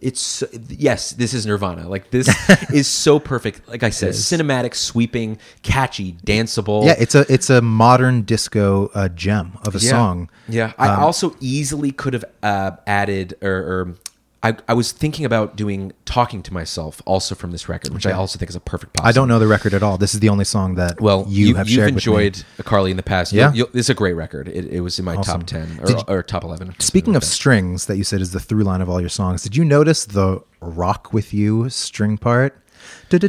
[0.01, 1.89] It's so- yes, this is Nirvana.
[1.89, 2.29] Like this
[2.73, 3.69] is so perfect.
[3.69, 6.85] Like I said, cinematic, sweeping, catchy, danceable.
[6.85, 9.91] Yeah, it's a it's a modern disco uh, gem of a Yeah.
[9.91, 10.31] song.
[10.49, 13.53] Yeah, I Um, also easily could have uh, added or.
[13.53, 13.95] or
[14.45, 18.13] I, I was thinking about doing "Talking to Myself" also from this record, which I
[18.13, 18.93] also think is a perfect.
[18.95, 19.97] Pop I don't know the record at all.
[19.97, 22.13] This is the only song that Well, you, you, have you've shared with me.
[22.27, 23.33] enjoyed Carly in the past.
[23.33, 23.53] Yeah?
[23.73, 24.49] It's a great record.
[24.49, 25.41] It, it was in my Awesome.
[25.41, 26.75] top ten or, you- or top eleven.
[26.79, 27.27] Speaking something of that.
[27.27, 29.43] strings, that you said is the through line of all your songs.
[29.43, 32.61] Did you notice the "Rock with You" string part?
[33.11, 33.29] Totally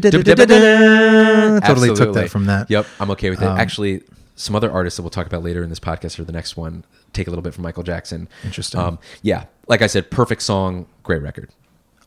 [1.96, 2.70] took that from that.
[2.70, 3.46] Yep, I'm okay with it.
[3.48, 4.04] Um, Actually,
[4.36, 6.84] some other artists that we'll talk about later in this podcast or the next one
[7.14, 8.28] take a little bit from Michael Jackson.
[8.44, 8.80] Interesting.
[8.82, 11.50] Um, yeah, like I said, perfect song, great record.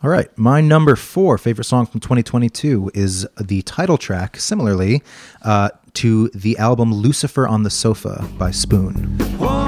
[0.02, 0.36] All right.
[0.38, 5.02] My number four favorite song from 2022 is the title track, similarly,
[5.42, 9.18] uh, to the album Lucifer on the Sofa by Spoon.
[9.38, 9.67] What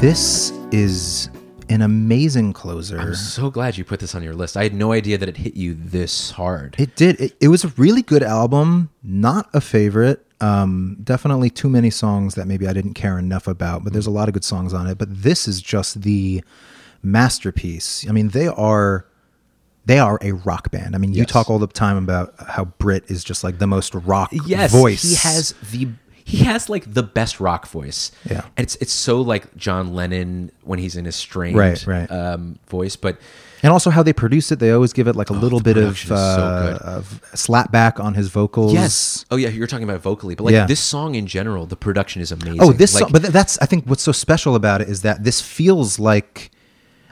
[0.00, 1.30] this is
[1.70, 2.98] an amazing closer.
[2.98, 4.56] I'm so glad you put this on your list.
[4.56, 6.76] I had no idea that it hit you this hard.
[6.78, 7.18] It did.
[7.18, 8.90] It, it was a really good album.
[9.02, 10.24] Not a favorite.
[10.42, 14.10] Um, definitely too many songs that maybe I didn't care enough about, but there's a
[14.10, 14.98] lot of good songs on it.
[14.98, 16.44] But this is just the
[17.02, 18.06] masterpiece.
[18.06, 19.06] I mean, they are
[19.86, 20.94] they are a rock band.
[20.94, 23.94] I mean, you talk all the time about how Britt is just like the most
[23.94, 25.02] rock yes, voice.
[25.02, 25.88] he has the
[26.28, 28.10] he has like the best rock voice.
[28.28, 28.42] Yeah.
[28.56, 32.10] and it's it's so like John Lennon when he's in his strained Right, right.
[32.10, 33.16] Um, voice, but
[33.62, 35.74] And also how they produce it, they always give it like a little Oh, the
[35.74, 38.72] bit of, is so uh, of slap back on his vocals.
[38.72, 40.66] yes, oh yeah, you're talking about vocally, but like Yeah.
[40.66, 42.60] this song in general, the production is amazing.
[42.60, 45.22] Oh, this like, song, but that's I think what's so special about it is that
[45.22, 46.50] this feels like.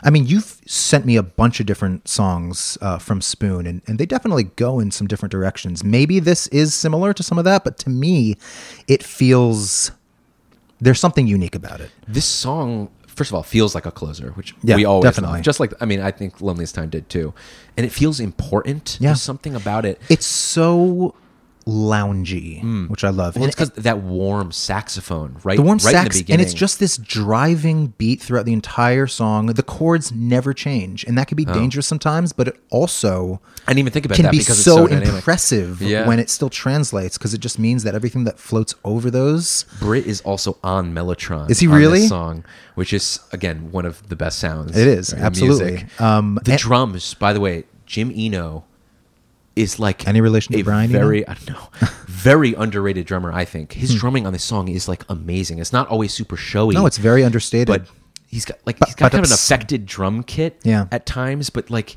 [0.07, 3.99] I mean, you've sent me a bunch of different songs uh, from Spoon, and, and
[3.99, 5.83] they definitely go in some different directions.
[5.83, 8.37] Maybe this is similar to some of that, but to me,
[8.87, 9.90] it feels
[10.81, 11.90] there's something unique about it.
[12.07, 15.37] this song first of all feels like a closer which Yeah, we always definitely.
[15.37, 17.33] love just like i mean i think loneliest time did too
[17.77, 19.11] and it feels important Yeah.
[19.11, 21.14] there's something about it It's so
[21.66, 23.37] loungy, which I love.
[23.37, 26.53] well, And- it's because that warm saxophone right the warm right sax the and it's
[26.55, 31.37] just this driving beat throughout the entire song the chords never change and that can
[31.37, 34.62] be dangerous sometimes but it also i didn't even think about can that be because
[34.62, 36.07] so, it's so impressive Yeah.
[36.07, 40.07] when it still translates because it just means that everything that floats over those Britt
[40.07, 41.50] is also on Mellotron.
[41.50, 42.07] Is he really?
[42.07, 44.77] song, which is again one of the best sounds.
[44.77, 45.70] It is, absolutely.
[45.72, 46.00] music.
[46.00, 48.64] Um, the and- drums, by the way, Jim Eno
[49.57, 50.90] is like Any relation to Brian?
[50.90, 51.69] Very, I don't know,
[52.07, 53.33] very underrated drummer.
[53.33, 53.99] I think his Hmm.
[53.99, 55.59] drumming on this song is like amazing.
[55.59, 56.75] It's not always super showy.
[56.75, 57.87] no it's very understated but
[58.27, 60.87] he's got like he's got kind of an affected drum kit Yeah.
[60.90, 61.97] at times but like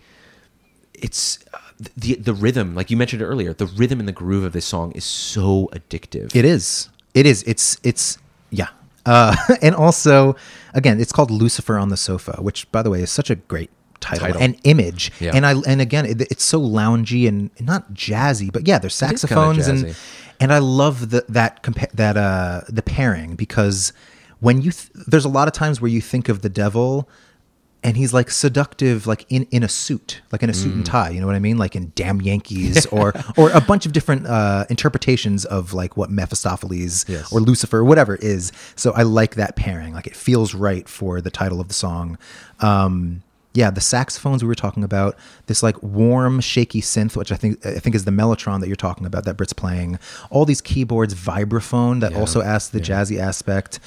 [0.94, 1.58] it's uh,
[1.96, 4.92] the the rhythm like you mentioned earlier the rhythm and the groove of this song
[4.94, 8.18] is so addictive it is it is it's it's
[8.50, 8.70] yeah
[9.06, 10.36] uh, and also
[10.74, 13.70] again it's called lucifer on the sofa which by the way is such a great
[14.00, 14.42] title, Title.
[14.42, 15.32] and image Yeah.
[15.36, 19.68] and i and again it, it's so loungy and not jazzy but yeah there's saxophones
[19.68, 19.96] and
[20.40, 23.94] and i love the, that compa- that uh the pairing because
[24.40, 27.10] when you th- there's a lot of times where you think of the devil
[27.84, 30.90] and he's like seductive like in in a suit like in a suit and Mm.
[30.90, 33.94] tie you know what i mean like in damn yankees or or a bunch of
[33.94, 37.32] different uh interpretations of like what mephistopheles Yes.
[37.32, 41.30] or lucifer whatever is so i like that pairing like it feels right for the
[41.32, 42.18] title of the song
[42.62, 43.22] um
[43.58, 45.12] yeah the saxophones we were talking about
[45.48, 48.76] this like warm shaky synth which i think i think is the mellotron that you're
[48.90, 49.98] talking about that britt's playing
[50.30, 52.20] all these keyboards vibraphone that Yeah.
[52.20, 53.80] also adds the jazzy aspect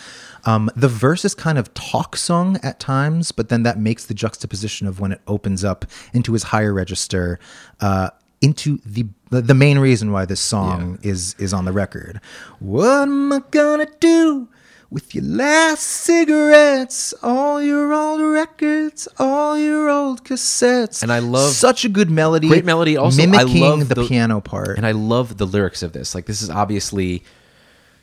[0.45, 4.15] um, the verse is kind of talk sung at times, but then that makes the
[4.15, 7.39] juxtaposition of when it opens up into his higher register,
[7.83, 8.09] uh,
[8.41, 12.23] into the the the main reason why this song is is on the record.
[12.59, 14.49] What am I gonna do
[14.91, 21.03] with your last cigarettes, all your old records, all your old cassettes?
[21.03, 22.97] And I love- such a good melody, Great melody.
[22.97, 24.77] Also, I mimicking love the, the- piano part.
[24.77, 26.15] and I love the lyrics of this.
[26.15, 27.23] Like this is obviously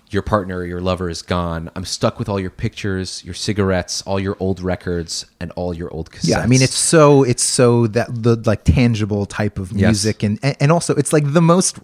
[0.10, 1.70] your partner, your lover is gone.
[1.76, 5.92] I'm stuck with all your pictures, your cigarettes, all your old records, and all your
[5.94, 6.30] old cassettes.
[6.30, 10.40] Yeah, I mean it's so it's so that the like tangible type of music and
[10.42, 11.78] and and also it's like the most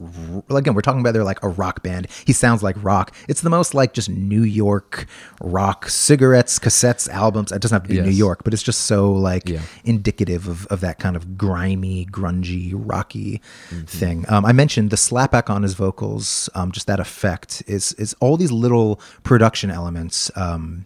[0.49, 2.07] again we're talking about they're like a rock band.
[2.25, 3.13] He sounds like rock.
[3.27, 5.05] It's the most like just New York
[5.41, 7.51] rock cigarettes, cassettes, albums.
[7.51, 9.61] It doesn't have to be New York, but it's just so like Yeah.
[9.83, 13.85] indicative of of that kind of grimy, grungy, rocky Mm-hmm.
[13.85, 14.25] thing.
[14.29, 18.37] Um, I mentioned the slapback on his vocals, um, just that effect is is all
[18.37, 20.31] these little production elements.
[20.35, 20.85] Um,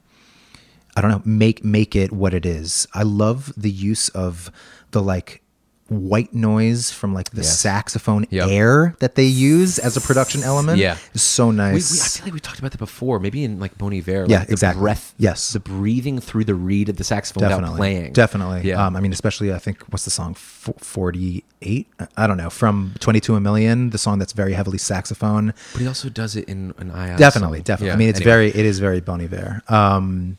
[0.95, 2.87] I don't know, make make it what it is.
[2.93, 4.51] I love the use of
[4.91, 5.43] the like
[5.89, 7.59] white noise from like the Yes.
[7.59, 8.47] saxophone Yep.
[8.49, 10.77] air that they use as a production element.
[10.79, 10.97] Yeah.
[11.13, 13.19] It's so We, we, I feel like we talked about that before.
[13.19, 14.21] Maybe in like Bon Iver.
[14.23, 14.81] Like Yeah, the exactly.
[14.81, 15.13] Breath.
[15.17, 15.53] Yes.
[15.53, 17.77] The breathing through the reed of the saxophone without definitely.
[17.77, 18.13] playing.
[18.13, 18.61] Definitely.
[18.69, 18.85] Yeah.
[18.85, 21.87] Um, I mean, especially I think what's the song 48?
[22.17, 22.49] I don't know.
[22.49, 25.53] From 22 a million, the song that's very heavily saxophone.
[25.73, 27.15] but he also does it in an I.
[27.15, 27.63] definitely song.
[27.63, 28.31] definitely Yeah, i mean it's anyway.
[28.31, 30.37] very it is very bon iver um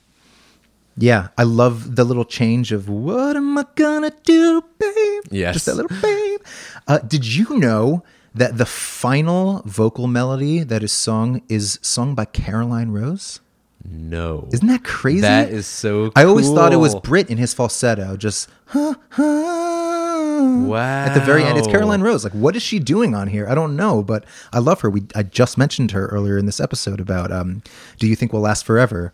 [0.99, 5.23] yeah i love the little change of what am i gonna do babe?
[5.31, 5.55] Yes.
[5.55, 6.41] just that little babe.
[6.87, 8.03] Uh, did you know
[8.35, 13.41] that the final vocal melody that is sung is sung by caroline rose?
[13.85, 14.49] No.
[14.53, 15.21] isn't that crazy?
[15.21, 20.75] That is so i always thought it was britt in his falsetto just huh, huh,
[20.75, 22.25] at the very end it's caroline rose.
[22.25, 23.49] Like what is she doing on here?
[23.49, 24.91] I don't know but i love her.
[24.91, 27.63] We i just mentioned her earlier in this episode about um
[27.99, 29.13] do you think we'll last forever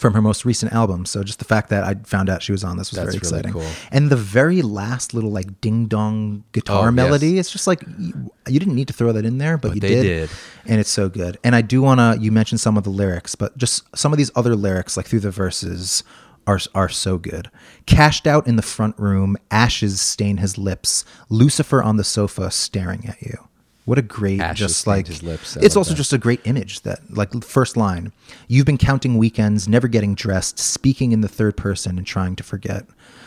[0.00, 2.64] from her most recent album so just the fact that i found out she was
[2.64, 3.70] on this was That's very really exciting cool.
[3.92, 6.94] and the very last little like ding dong guitar Oh, yes.
[6.94, 9.74] melody it's just like you, you didn't need to throw that in there but, But
[9.74, 10.30] you they did, did.
[10.66, 13.34] and it's so good and i do want to you mentioned some of the lyrics
[13.34, 16.02] but just some of these other lyrics like through the verses
[16.46, 17.50] are are so good
[17.86, 23.06] cashed out in the front room ashes stain his lips lucifer on the sofa staring
[23.06, 23.36] at you
[23.86, 25.56] What a great, Ashes just like his lips.
[25.56, 25.96] It's love also that.
[25.96, 28.12] just a great image that, like, first line,
[28.46, 32.42] you've been counting weekends, never getting dressed, speaking in the third person and trying to
[32.44, 32.84] forget.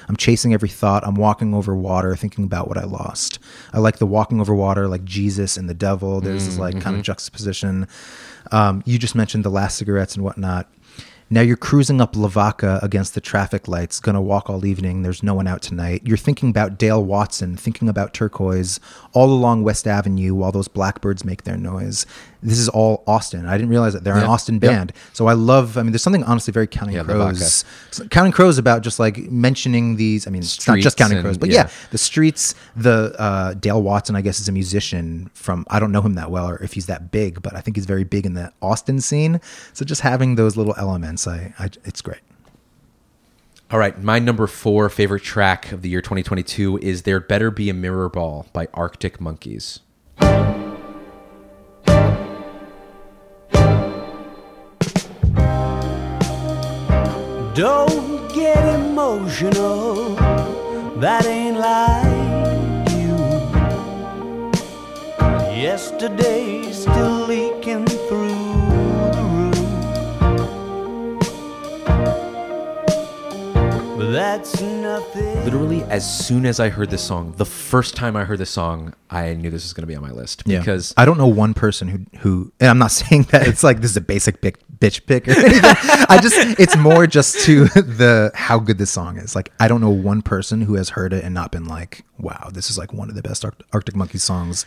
[0.08, 1.06] I'm chasing every thought.
[1.08, 3.39] I'm walking over water, thinking about what I lost.
[3.74, 6.22] I like the walking over water, like Jesus and the devil.
[6.22, 6.82] There's this like Mm-hmm.
[6.84, 7.88] kind of juxtaposition.
[8.52, 10.70] Um, you just mentioned the last cigarettes and whatnot.
[11.30, 15.02] Now you're cruising up Lavaca against the traffic lights, gonna walk all evening.
[15.02, 16.02] There's no one out tonight.
[16.06, 18.80] You're thinking about Dale Watson, thinking about turquoise
[19.14, 22.06] all along West Avenue while those blackbirds make their noise.
[22.44, 23.46] This is all Austin.
[23.46, 24.28] I didn't realize that they're an Yeah.
[24.28, 24.62] Austin Yep.
[24.62, 24.94] band.
[25.14, 27.64] So I love, I mean, there's something honestly very Counting Yeah, Crows.
[28.10, 31.38] Counting Crows about just like mentioning these, I mean, it's not just Counting and- Crows,
[31.38, 31.64] but yeah.
[31.64, 35.92] yeah, the streets, the uh, Dale Watson, I guess, is a musician from, I don't
[35.92, 38.26] know him that well or if he's that big, but I think he's very big
[38.26, 39.40] in the Austin scene.
[39.74, 42.20] So just having those little elements, I, I it's great.
[43.72, 47.70] All right, my number four favorite track of the year 2022 is "There Better Be
[47.72, 49.80] a Mirror Ball" by Arctic Monkeys.
[57.56, 60.16] Don't get emotional.
[60.96, 63.16] That ain't like you.
[65.62, 68.56] Yesterday's still leaking through
[69.13, 69.60] the roof.
[73.98, 74.83] But that's.
[74.94, 78.94] Literally, as soon as I heard this song, the first time I heard this song,
[79.10, 81.54] I knew this was going to be on my list because I don't know one
[81.56, 84.58] person who who and I'm not saying that it's like this is a basic big
[84.78, 85.62] bitch pick or anything.
[85.64, 89.36] I just it's more just to the how good this song is.
[89.36, 92.50] Like I don't know one person who has heard it and not been like, wow,
[92.54, 94.66] this is like one of the best Arctic Monkeys songs.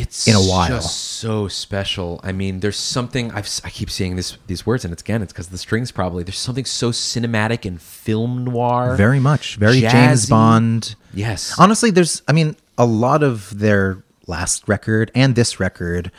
[0.00, 0.68] It's in a while.
[0.68, 2.20] just so special.
[2.22, 5.32] I mean, there's something I've, I keep seeing this these words, and it's again, it's
[5.32, 6.24] because the strings probably.
[6.24, 8.96] There's something so cinematic and film noir.
[8.96, 10.94] Very much, very James Bond.
[11.12, 11.54] Yes.
[11.58, 16.10] Honestly, there's I mean, a lot of their last record and this record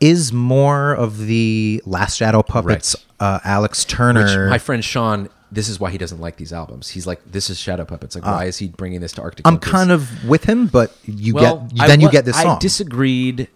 [0.00, 4.46] is more of the Last Shadow Puppets, uh, Alex Turner.
[4.46, 6.88] Which my friend Sean, this is why he doesn't like these albums.
[6.88, 8.14] He's like, this is Shadow Puppets.
[8.16, 9.46] Like, why is he bringing this to Arctic?
[9.46, 9.70] Uh, I'm Monkeys?
[9.70, 12.56] kind of with him, but you well, get then I you get this song.
[12.56, 13.48] I disagreed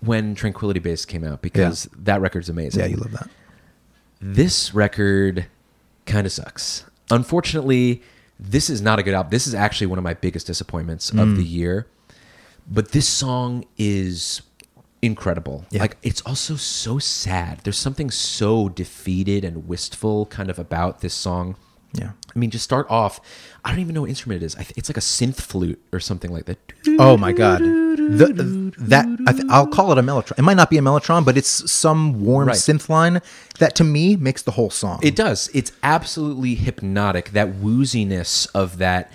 [0.00, 2.80] when Tranquility Base came out because that record's amazing.
[2.80, 3.28] yeah, you love that.
[4.20, 5.46] This record
[6.06, 6.84] kind of sucks.
[7.10, 8.02] Unfortunately,
[8.38, 9.30] this is not a good album.
[9.30, 11.20] This is actually one of my biggest disappointments Mm.
[11.22, 11.86] of the year.
[12.70, 14.40] But this song is
[15.04, 15.64] incredible.
[15.70, 15.80] Yeah.
[15.82, 17.60] Like it's also so sad.
[17.64, 21.56] There's something so defeated and wistful kind of about this song.
[21.92, 22.10] Yeah.
[22.34, 23.20] I mean, just start off.
[23.64, 24.56] I don't even know what instrument it is.
[24.56, 26.58] I th- it's like a synth flute or something like that.
[26.98, 27.60] Oh my god.
[27.60, 30.36] The, that I th- I'll call it a mellotron.
[30.38, 32.56] It might not be a mellotron, but it's some warm Right.
[32.56, 33.22] synth line
[33.60, 34.98] that to me makes the whole song.
[35.04, 35.48] It does.
[35.54, 37.30] It's absolutely hypnotic.
[37.30, 39.12] That wooziness of that.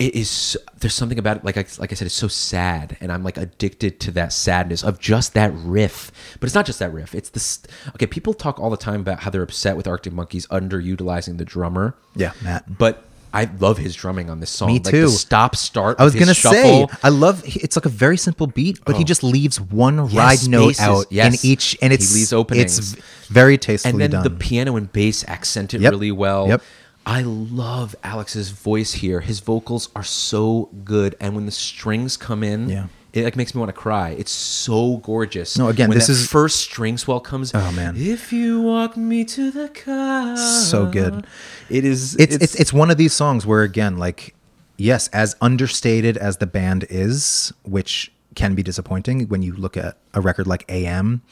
[0.00, 0.56] It is.
[0.78, 1.44] There's something about it.
[1.44, 4.82] Like I, like I said, it's so sad, and I'm like addicted to that sadness
[4.82, 6.10] of just that riff.
[6.40, 7.14] But it's not just that riff.
[7.14, 7.60] It's this.
[7.90, 11.44] Okay, people talk all the time about how they're upset with Arctic Monkeys underutilizing the
[11.44, 11.94] drummer.
[12.16, 12.78] Yeah, Matt.
[12.78, 14.68] But I love his drumming on this song.
[14.68, 15.02] Me Like too.
[15.02, 16.00] the stop start.
[16.00, 16.86] I was gonna say.
[17.02, 19.06] I love it's like a very simple beat, but he oh.
[19.06, 21.44] just leaves one ride Yes, note out Yes.
[21.44, 22.78] in each, and He it's leaves openings.
[22.78, 24.22] It's very tastefully and then done.
[24.24, 25.90] the piano and bass accent it Yep.
[25.92, 26.48] really well.
[26.48, 26.62] Yep.
[27.06, 29.20] I love Alex's voice here.
[29.20, 32.86] His vocals are so good, and when the strings come in, Yeah.
[33.12, 34.10] it like makes me want to cry.
[34.10, 35.56] It's so gorgeous.
[35.58, 37.52] No, again, when this is- first string swell comes.
[37.54, 37.96] Oh, man.
[37.96, 41.26] If you walk me to the car, So good.
[41.68, 42.14] It is.
[42.16, 44.34] it's, it's it's one of these songs where again like
[44.76, 49.96] yes as understated as the band is which can be disappointing when you look at
[50.14, 51.22] a record like am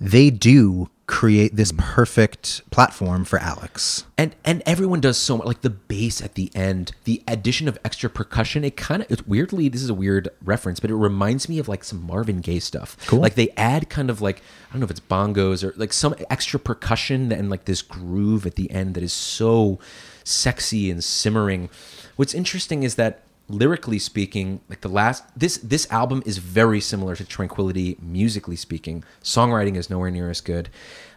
[0.00, 1.78] they do create this mm.
[1.78, 4.04] perfect platform for alex.
[4.16, 7.78] And and everyone does so much like the bass at the end the addition of
[7.84, 11.48] extra percussion it kind of it's weirdly this is a weird reference but it reminds
[11.48, 12.96] me of like some marvin gaye stuff.
[13.06, 13.20] Cool.
[13.20, 16.14] like they add kind of like i don't know if it's bongos or like some
[16.30, 19.78] extra percussion and like this groove at the end that is so
[20.24, 21.68] sexy and simmering.
[22.16, 27.14] What's interesting is that lyrically speaking like the last this this album is very similar
[27.14, 29.04] to tranquility musically speaking.
[29.22, 30.70] Songwriting is nowhere near as good.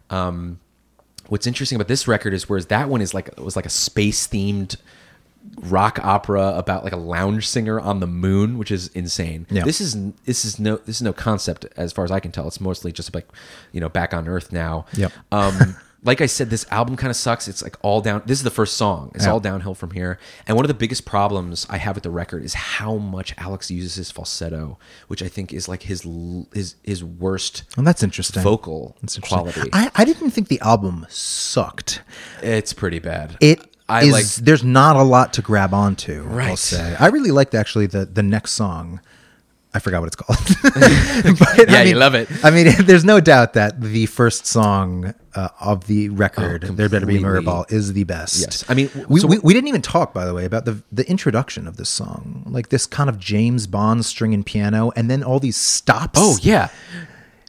[0.09, 0.59] Um
[1.27, 3.69] what's interesting about this record is whereas that one is like it was like a
[3.69, 4.75] space themed
[5.61, 9.47] rock opera about like a lounge singer on the moon which is insane.
[9.49, 9.63] Yeah.
[9.63, 12.47] this is this is no this is no concept as far as i can tell.
[12.47, 13.27] It's mostly just like
[13.71, 14.85] you know back on earth now.
[14.95, 15.13] Yep.
[15.31, 17.47] um like i said this album kind of sucks.
[17.47, 19.11] It's like all down this is the first song.
[19.15, 19.31] It's Yeah.
[19.31, 20.19] all downhill from here.
[20.45, 23.69] And one of the biggest problems i have with the record is how much alex
[23.71, 26.03] uses his falsetto which i think is like his
[26.53, 28.43] his his worst well that's interesting.
[28.43, 29.51] vocal That's interesting.
[29.51, 29.69] quality.
[29.73, 32.01] I, I didn't think the album sucked.
[32.41, 33.37] It's pretty bad.
[33.41, 36.49] It I is- like there's not a lot to grab onto Right.
[36.49, 36.95] i'll say.
[36.99, 38.99] I really liked actually the the next song
[39.77, 40.39] I forgot what it's called.
[41.39, 42.27] But, Yeah, you love it.
[42.43, 46.89] I mean, there's no doubt that the first song uh, of the record, Oh, "There
[46.89, 47.45] Better Be a completely.
[47.45, 48.39] Mirrorball," is the best.
[48.41, 48.65] Yes.
[48.67, 51.07] I mean, we, so- we we didn't even talk, by the way, about the the
[51.07, 55.23] introduction of this song, like this kind of James Bond string and piano, and then
[55.23, 56.19] all these stops.
[56.19, 56.69] Oh yeah.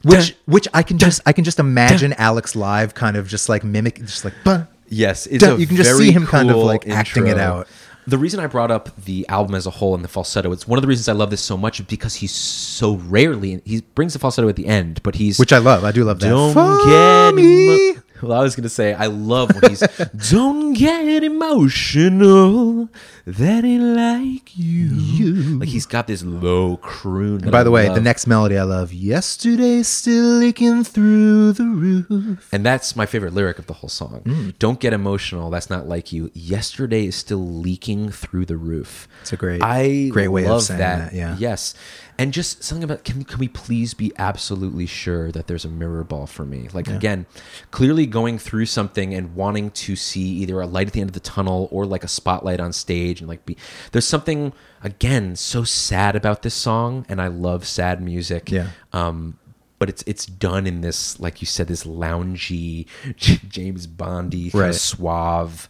[0.05, 3.65] which which I can just I can just imagine Alex live, kind of just like
[3.65, 4.35] mimic, just like.
[4.45, 7.37] "Bah." Yes, it's a you can just see him kind of, cool like, acting it
[7.39, 7.69] out.
[8.09, 10.79] The reason I brought up the album as a whole and the falsetto, it's one
[10.79, 14.19] of the reasons I love this so much because he's so rarely he brings the
[14.19, 15.85] falsetto at the end, but he's Which I love.
[15.85, 16.31] I do love that.
[16.31, 17.97] don't For get me.
[18.23, 19.83] well i was gonna say i love when he's
[20.31, 22.89] don't get emotional
[23.27, 25.59] that ain't like you.
[25.59, 28.63] like he's got this low croon that By the I way, the next melody I
[28.63, 28.91] love.
[28.91, 32.49] Yesterday still leaking through the roof.
[32.53, 34.59] and that's my favorite lyric of the whole song Mm.
[34.59, 39.33] don't get emotional that's not like you yesterday is still leaking through the roof It's
[39.33, 41.11] a great- i great way of saying that.
[41.11, 41.37] that, yeah.
[41.39, 41.75] yes
[42.19, 46.03] and just something about can, can we please be absolutely sure that there's a mirror
[46.05, 46.69] ball for me?
[46.73, 47.27] Like again
[47.71, 51.15] clearly going through something and wanting to see either a light at the end of
[51.15, 53.57] the tunnel or like a spotlight on stage and like be
[53.93, 54.53] there's something
[54.83, 58.51] again so sad about this song and i love sad music.
[58.51, 58.69] Yeah.
[58.93, 59.39] um
[59.79, 64.69] but it's it's done in this like you said this loungy James Bondy kind Right.
[64.71, 65.69] of suave.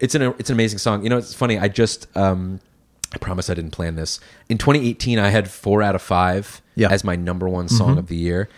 [0.00, 1.02] It's an it's an amazing song.
[1.02, 2.60] You know it's funny I just um
[3.14, 6.88] I promise I didn't plan this in 2018 I had 4 out of 5 Yeah.
[6.90, 7.98] as my number 1 song mm-hmm.
[7.98, 8.48] of the year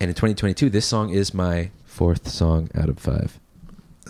[0.00, 3.38] and in 2022 this song is my fourth song out of 5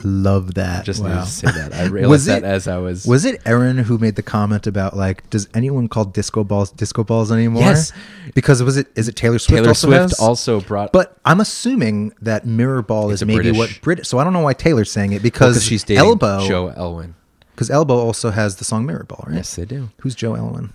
[0.02, 0.84] Love that.
[0.84, 1.20] just Wow.
[1.22, 3.96] to say that I realized Was that it- as I was Was it Aaron who
[3.98, 7.62] made the comment about like, does anyone call disco balls disco balls anymore?
[7.62, 7.92] Yes.
[8.34, 9.58] Because was it is it Taylor Swift?
[9.58, 10.18] Taylor also Swift has?
[10.18, 14.04] also brought But I'm assuming that mirror ball is maybe British- what Brit.
[14.06, 16.48] So I don't know why Taylor's saying it because because she's dating Elbow.
[16.48, 17.14] Joe Alwyn
[17.54, 19.36] Because Elbow also has the song Mirror Ball, right?
[19.36, 20.72] yes they do Who's Joe Alwyn?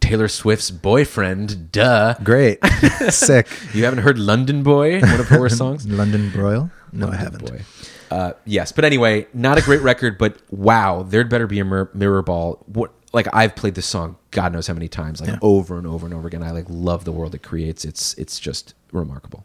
[0.00, 2.58] Taylor Swift's boyfriend duh Great,
[3.10, 3.46] sick.
[3.74, 5.86] You haven't heard London Boy, one of her songs?
[5.86, 6.70] London Broil?
[6.92, 7.44] No, I haven't.
[7.48, 7.62] Boy.
[8.10, 11.90] Uh, yes, but anyway, not a great record, but wow, there'd better be a mir-
[11.94, 12.64] mirror ball.
[12.66, 15.38] What like I've played this song, God knows how many times, like Yeah.
[15.42, 16.42] over and over and over again.
[16.42, 17.84] I like love the world it creates.
[17.84, 19.44] It's it's just remarkable.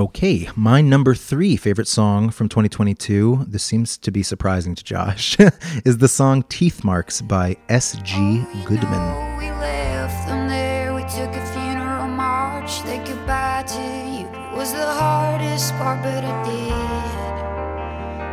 [0.00, 5.36] Okay, my number three favorite song from 2022, this seems to be surprising to Josh,
[5.84, 8.14] is the song Teeth Marks by S.G.
[8.16, 9.36] Oh, Goodman.
[9.36, 10.94] We left them there.
[10.94, 12.82] We took a funeral march.
[12.82, 14.56] Goodbye to you.
[14.56, 16.72] Was the hardest part, but I did.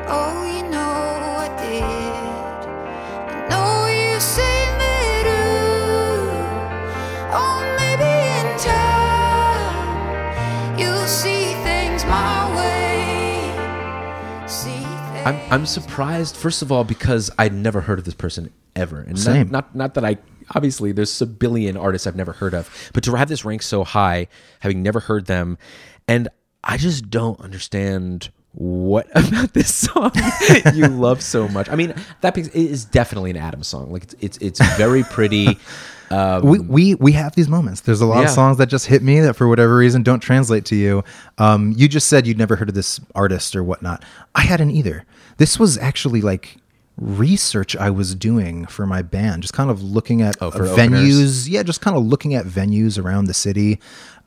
[0.07, 1.83] Oh, you know I did.
[3.27, 5.43] I know you say me do.
[7.35, 7.59] Oh,
[15.27, 19.19] I'm I'm surprised first of all because I'd never heard of this person ever, and
[19.19, 19.47] Same.
[19.49, 20.17] Not, not not that I
[20.55, 23.83] obviously there's a billion artists I've never heard of, but to have this rank so
[23.83, 24.27] high,
[24.61, 25.57] having never heard them,
[26.07, 26.29] and
[26.63, 30.11] I just don't understand what about this song
[30.73, 31.69] you love so much.
[31.69, 33.91] I mean, that it is definitely an Adam song.
[33.91, 35.57] Like it's it's, it's very pretty.
[36.09, 37.81] Um, we, we we have these moments.
[37.81, 38.27] There's a lot Yeah.
[38.27, 41.03] of songs that just hit me that for whatever reason don't translate to you.
[41.37, 44.05] Um, you just said you'd never heard of this artist or whatnot.
[44.33, 45.03] I hadn't either.
[45.37, 46.57] This was actually like
[46.97, 50.71] research I was doing for my band, just kind of looking at Oh, uh, openers?
[50.71, 51.47] venues.
[51.49, 53.79] Yeah, just kind of looking at venues around the city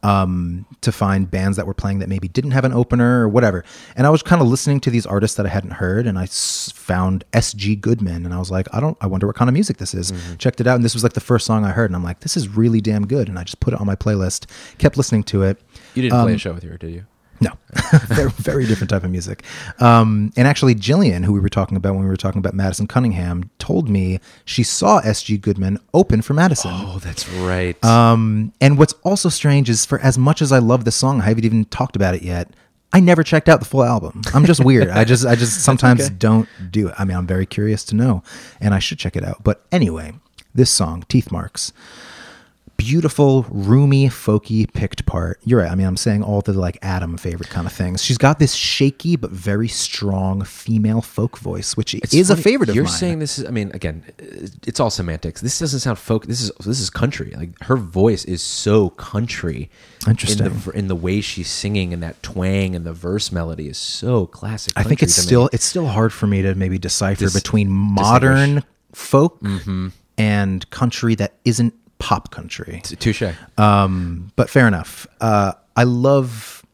[0.03, 3.65] um, to find bands that were playing that maybe didn't have an opener or whatever.
[3.97, 6.23] And I was kind of listening to these artists that I hadn't heard, and I
[6.23, 7.77] s- found S.G.
[7.77, 10.13] Goodman, and I was like, I don't, I wonder what kind of music this is.
[10.13, 10.37] Mm-hmm.
[10.37, 12.21] Checked it out, and this was like the first song I heard, and I'm like,
[12.21, 13.29] this is really damn good.
[13.29, 14.47] And I just put it on my playlist,
[14.79, 15.61] kept listening to it.
[15.95, 17.05] you didn't play Um, a show with her, did you?
[17.41, 17.53] No,
[18.07, 19.45] very, very different type of music.
[19.79, 22.87] Um, and actually, Jillian, who we were talking about when we were talking about Madison
[22.87, 25.39] Cunningham, told me she saw S.G.
[25.39, 26.71] Goodman open for Madison.
[26.75, 27.83] Oh, that's right.
[27.85, 31.25] Um, and what's also strange is for as much as I love the song, I
[31.25, 32.51] haven't even talked about it yet.
[32.93, 34.23] I never checked out the full album.
[34.35, 34.89] I'm just weird.
[34.89, 36.15] I just I just sometimes okay.
[36.19, 36.95] don't do it.
[36.99, 38.23] I mean, I'm very curious to know,
[38.61, 39.43] and I should check it out.
[39.45, 40.13] But anyway,
[40.55, 41.73] this song, Teeth Marks,
[42.81, 45.39] beautiful, roomy, folky picked part.
[45.45, 45.71] You're right.
[45.71, 48.03] I mean, I'm saying all the like Adam favorite kind of things.
[48.03, 52.43] She's got this shaky but very strong female folk voice, which It's is a funny,
[52.43, 53.47] favorite of You're saying this is.
[53.47, 54.03] I mean, again,
[54.67, 55.43] it's all semantics.
[55.43, 56.25] This doesn't sound folk.
[56.25, 57.35] This is this is country.
[57.37, 59.71] Like her voice is so country.
[60.09, 60.47] Interesting.
[60.47, 63.77] in the, in the way she's singing and that twang and the verse melody is
[63.77, 64.73] so classic.
[64.75, 65.27] I think it's to me.
[65.27, 68.65] still it's still hard for me to maybe decipher Dis- between modern
[68.95, 69.89] folk mm-hmm.
[70.17, 72.81] and country that isn't pop country.
[72.83, 73.23] touche.
[73.57, 75.07] Um, but fair enough.
[75.21, 76.65] Uh, I love,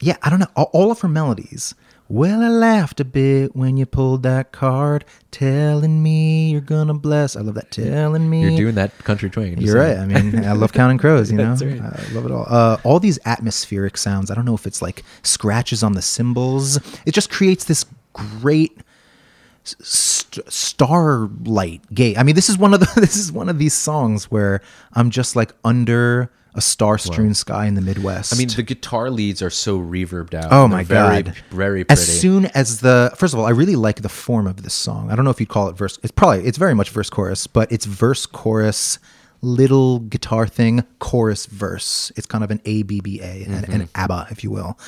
[0.00, 0.46] yeah, I don't know.
[0.54, 1.74] All, all of her melodies,
[2.08, 7.36] Well, I laughed a bit when you pulled that card, telling me you're gonna bless.
[7.36, 7.70] I love that.
[7.70, 9.58] Telling me You're doing that country twang.
[9.58, 9.98] You're right.
[9.98, 11.30] I mean, I love counting crows.
[11.30, 11.80] You know, right.
[11.82, 12.46] I love it all.
[12.48, 14.30] Uh, all these atmospheric sounds.
[14.30, 16.78] I don't know if it's like scratches on the cymbals.
[17.04, 18.78] It just creates this great
[19.80, 22.18] st- starlight gate.
[22.18, 24.60] I mean, this is one of the this is one of these songs where
[24.92, 28.34] I'm just like under a star-strewn sky in the Midwest.
[28.34, 30.52] I mean, the guitar leads are so reverbed out.
[30.52, 31.34] Oh my very, god!
[31.50, 32.00] Very pretty.
[32.00, 35.10] As soon as the first of all, I really like the form of this song.
[35.10, 35.98] I don't know if you'd call it verse.
[36.02, 38.98] It's probably it's very much verse chorus, but it's verse chorus,
[39.40, 42.10] little guitar thing, chorus verse.
[42.16, 44.78] It's kind of an A B B A, an, an ABBA, if you will.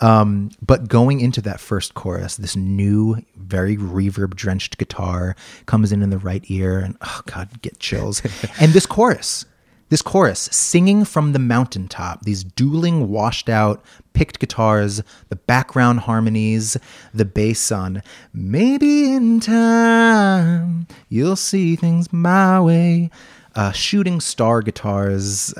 [0.00, 5.36] Um, but going into that first chorus, this new, very reverb drenched guitar
[5.66, 8.22] comes in in the right ear, and oh god, get chills.
[8.60, 9.44] and this chorus.
[9.90, 16.76] This chorus, singing from the mountaintop, these dueling, washed out, picked guitars, the background harmonies,
[17.12, 18.00] the bass on,
[18.32, 23.10] maybe in time you'll see things my way,
[23.54, 25.54] uh, shooting star guitars.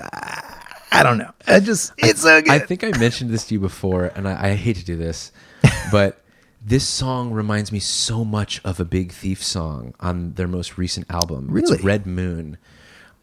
[0.93, 1.31] I don't know.
[1.47, 2.51] I just, it's so good.
[2.51, 5.33] I think I mentioned this to you before, and I, I hate to do this,
[5.93, 6.23] but
[6.63, 11.11] this song reminds me so much of a Big Thief song on their most recent
[11.11, 11.47] album.
[11.49, 11.75] Really?
[11.75, 12.59] It's Red Moon.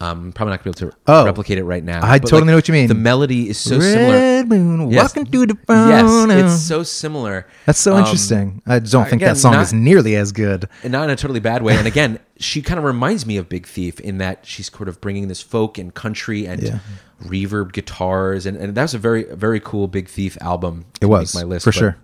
[0.00, 1.24] Um, I'm probably not gonna be able to Oh.
[1.24, 1.98] replicate it right now.
[2.04, 2.86] I totally know what you mean.
[2.86, 4.44] The melody is so Red similar.
[4.44, 5.02] moon Yes.
[5.02, 6.28] walking through the phone.
[6.30, 7.46] Yes, it's so similar.
[7.66, 8.62] That's so Um, interesting.
[8.64, 10.68] I don't think again, that song not- is nearly as good.
[10.84, 11.76] and not in a totally bad way.
[11.76, 15.00] And again, she kind of reminds me of Big Thief in that she's sort of
[15.00, 16.78] bringing this folk and country and Yeah.
[17.26, 20.84] reverb guitars, and, and that was a very very cool Big Thief album.
[21.00, 21.96] It was my list for sure.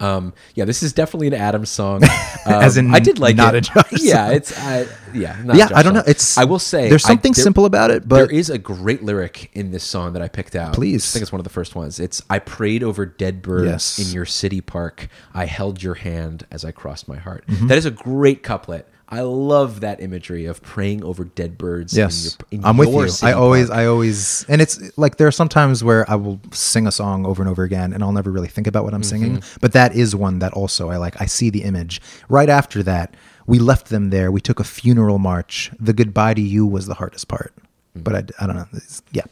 [0.00, 2.02] Um, yeah, this is definitely an Adams song.
[2.46, 3.68] Um, As in I did like not it.
[3.68, 4.36] a Josh Yeah, song.
[4.36, 6.04] it's I, yeah, not a Yeah, I don't know.
[6.06, 8.56] It's I will say there's I- something there- simple about it, but there is a
[8.58, 10.72] great lyric in this song that I picked out.
[10.72, 11.10] Please.
[11.10, 11.98] I think it's one of the first ones.
[11.98, 13.98] It's I prayed over dead birds Yes.
[13.98, 15.08] in your city park.
[15.34, 17.44] I held your hand as I crossed my heart.
[17.48, 17.66] Mm-hmm.
[17.66, 18.84] That is a great couplet.
[19.08, 21.96] I love that imagery of praying over dead birds.
[21.96, 23.12] Yes, in your, in I'm with your you.
[23.22, 23.78] I always, park.
[23.78, 27.24] I always, and it's like there are some times where I will sing a song
[27.24, 29.36] over and over again, and I'll never really think about what I'm singing.
[29.36, 29.58] Mm-hmm.
[29.60, 31.20] But that is one that also I like.
[31.20, 32.00] I see the image.
[32.28, 33.14] Right after that,
[33.46, 34.32] we left them there.
[34.32, 35.70] We took a funeral march.
[35.78, 37.54] The goodbye to you was the hardest part.
[37.96, 38.02] Mm.
[38.02, 38.66] But I, I don't know.
[38.72, 39.24] It's- yeah.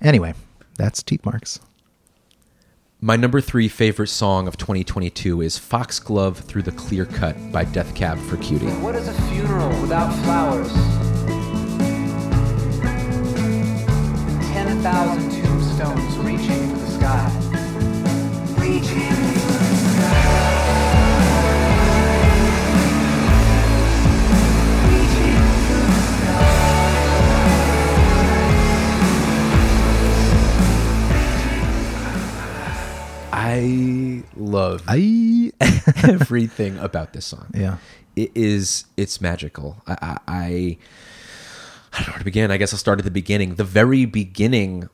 [0.00, 0.34] Anyway,
[0.76, 1.60] that's teeth marks.
[3.06, 7.94] My number three favorite song of 2022 is Foxglove Through the Clear Cut by Death
[7.94, 8.66] Cab for Cutie.
[8.66, 10.72] What is a funeral without flowers?
[14.50, 17.45] 10,000 tombstones reaching for the sky.
[33.48, 35.52] I love I
[36.02, 37.46] everything about this song.
[37.54, 37.76] Yeah.
[38.16, 38.86] it is.
[38.96, 39.82] It's magical.
[39.86, 40.78] I, I, I,
[41.92, 42.50] I don't know where to begin.
[42.50, 43.54] I guess I'll start at the beginning.
[43.54, 44.88] The very beginning,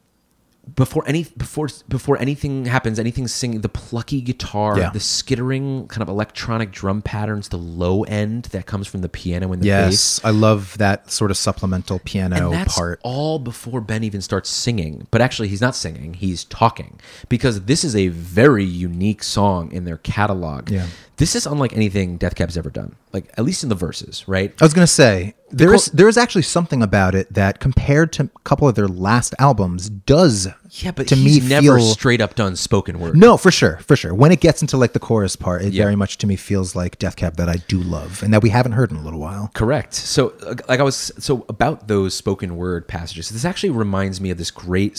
[0.77, 3.63] before any before before anything happens, anything singing.
[3.63, 4.91] The plucky guitar, Yeah.
[4.91, 9.53] the skittering kind of electronic drum patterns, the low end that comes from the piano
[9.53, 10.25] and the yes, bass.
[10.25, 13.01] I love that sort of supplemental piano and that's part.
[13.03, 15.09] all before Ben even starts singing.
[15.11, 16.99] But actually, he's not singing; he's talking
[17.29, 20.71] because this is a very unique song in their catalog.
[20.71, 20.87] Yeah.
[21.23, 22.97] This is unlike anything Death Cab's ever done.
[23.13, 24.53] Like at least in the verses, right?
[24.61, 28.25] I was gonna say there is there is actually something about it that compared to
[28.25, 32.23] a couple of their last albums does Yeah, but to he's me never feel straight
[32.23, 33.15] up done spoken word.
[33.15, 35.85] no for sure for sure when it gets into like the chorus part it Yeah.
[35.85, 38.49] very much to me feels like Death Cab that I do love and that we
[38.49, 39.51] haven't heard in a little while.
[39.53, 39.93] Correct.
[39.93, 43.29] So, uh, like I was so about those spoken word passages.
[43.29, 44.93] This actually reminds me of this great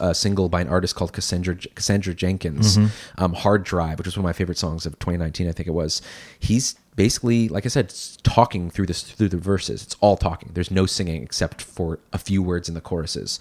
[0.00, 3.22] uh, single by an artist called Cassandra Cassandra Jenkins, Mm-hmm.
[3.22, 5.48] um, "Hard Drive," which was one of my favorite songs of 2019.
[5.48, 6.02] I think it was.
[6.40, 9.84] He's basically, like I said, talking through this through the verses.
[9.84, 10.50] It's all talking.
[10.54, 13.38] There's no singing except for a few words in the choruses.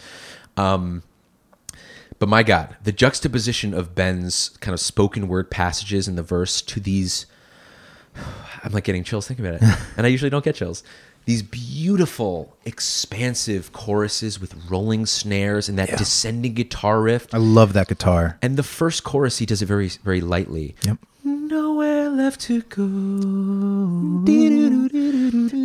[0.56, 1.02] Um,
[2.20, 6.62] but my God, the juxtaposition of Ben's kind of spoken word passages in the verse
[6.62, 7.26] to these
[8.64, 9.80] I'm like getting chills thinking about it.
[9.98, 10.84] and I usually don't get chills.
[11.26, 17.32] These beautiful, expansive choruses with rolling snares and that descending guitar riff.
[17.34, 18.40] I love that guitar.
[18.42, 20.76] And the first chorus, he does it very, very lightly.
[20.86, 20.98] Yep.
[21.24, 22.84] Nowhere left to go.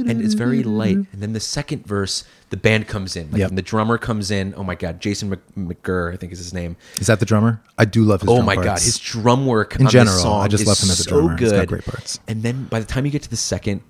[0.07, 0.97] And it's very light.
[0.97, 3.31] And then the second verse, the band comes in.
[3.31, 3.51] Like Yep.
[3.51, 4.55] when the drummer comes in.
[4.57, 6.77] Oh my God, Jason Mc- McGerr, I think is his name.
[7.01, 7.61] Is that the drummer?
[7.77, 8.31] I do love his.
[8.31, 11.03] Oh drum my god, his drum work In general, I just love him as a
[11.05, 11.37] so drummer.
[11.37, 11.57] He's good.
[11.57, 12.21] got great parts.
[12.29, 13.81] And then by the time you get to the second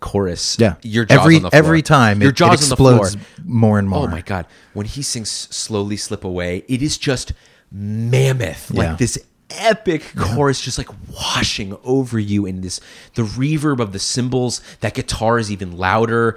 [0.00, 0.74] chorus, yeah.
[0.82, 1.58] your jaws every on the floor.
[1.58, 2.96] every time your it, jaws it on the floor.
[3.06, 4.06] explodes more and more.
[4.06, 7.32] Oh my god, when he sings "Slowly Slip Away," it is just
[7.72, 8.70] mammoth.
[8.70, 8.90] Yeah.
[8.90, 9.18] Like this
[9.50, 12.80] epic chorus just like washing over you in this
[13.14, 16.36] the reverb of the cymbals that guitar is even louder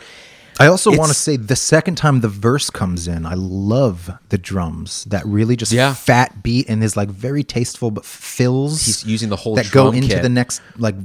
[0.59, 4.39] I also want to say the second time the verse comes in, I love the
[4.39, 5.03] drums.
[5.03, 5.93] That really just Yeah.
[5.93, 8.83] fat beat and is like very tasteful, but fills.
[8.83, 10.23] He's using the whole that go into kit.
[10.23, 10.95] the next like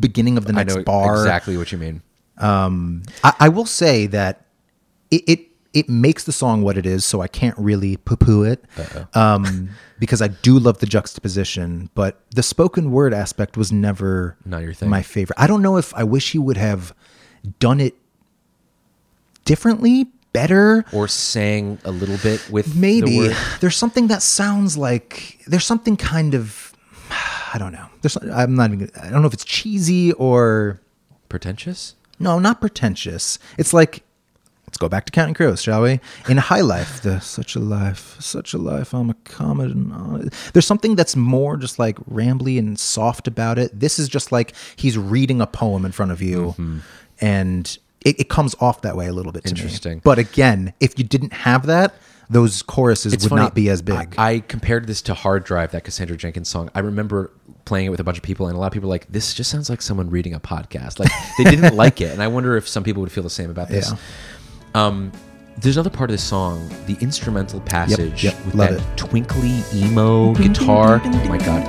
[0.00, 1.14] beginning of the next bar.
[1.16, 2.00] exactly what you mean
[2.38, 4.46] um, I, I will say that
[5.10, 5.40] it, it
[5.76, 8.64] it makes the song what it is, so I can't really poo poo it.
[9.14, 9.68] Um,
[9.98, 14.72] because I do love the juxtaposition, but the spoken word aspect was never Not your
[14.72, 14.88] thing.
[14.88, 15.36] my favorite.
[15.38, 16.94] I don't know if I wish he would have
[17.58, 17.94] done it
[19.44, 20.86] differently, better.
[20.94, 23.36] or sang a little bit with the Maybe word.
[23.60, 26.72] there's something that sounds like there's something kind of
[27.54, 27.86] I don't know.
[28.00, 30.80] There's I'm not even I don't know if it's cheesy or
[31.28, 33.38] pretentious no, not pretentious.
[33.58, 34.02] It's like
[34.76, 36.00] let's go back to Counting Crows, shall we?
[36.28, 38.92] In High Life, the such a life, such a life.
[38.92, 39.70] I'm a comet.
[39.70, 43.80] And there's something that's more just like rambly and soft about it.
[43.80, 46.78] This is just like he's reading a poem in front of you, mm-hmm.
[47.22, 49.44] and it, it comes off that way a little bit.
[49.44, 49.94] To Interesting.
[49.94, 50.00] Me.
[50.04, 51.94] But again, if you didn't have that,
[52.28, 54.14] those choruses would funny, not be as big.
[54.18, 56.70] I, I compared this to Hard Drive, that Cassandra Jenkins song.
[56.74, 57.30] I remember
[57.64, 59.32] playing it with a bunch of people, and a lot of people were like, "This
[59.32, 62.56] just sounds like someone reading a podcast." Like they didn't like it, and I wonder
[62.56, 63.90] if some people would feel the same about this.
[63.90, 63.98] Yeah.
[64.76, 65.10] Um,
[65.56, 68.96] there's another part of the song, the instrumental passage yep, with love that it.
[68.98, 71.00] twinkly emo guitar.
[71.02, 71.64] Oh my god.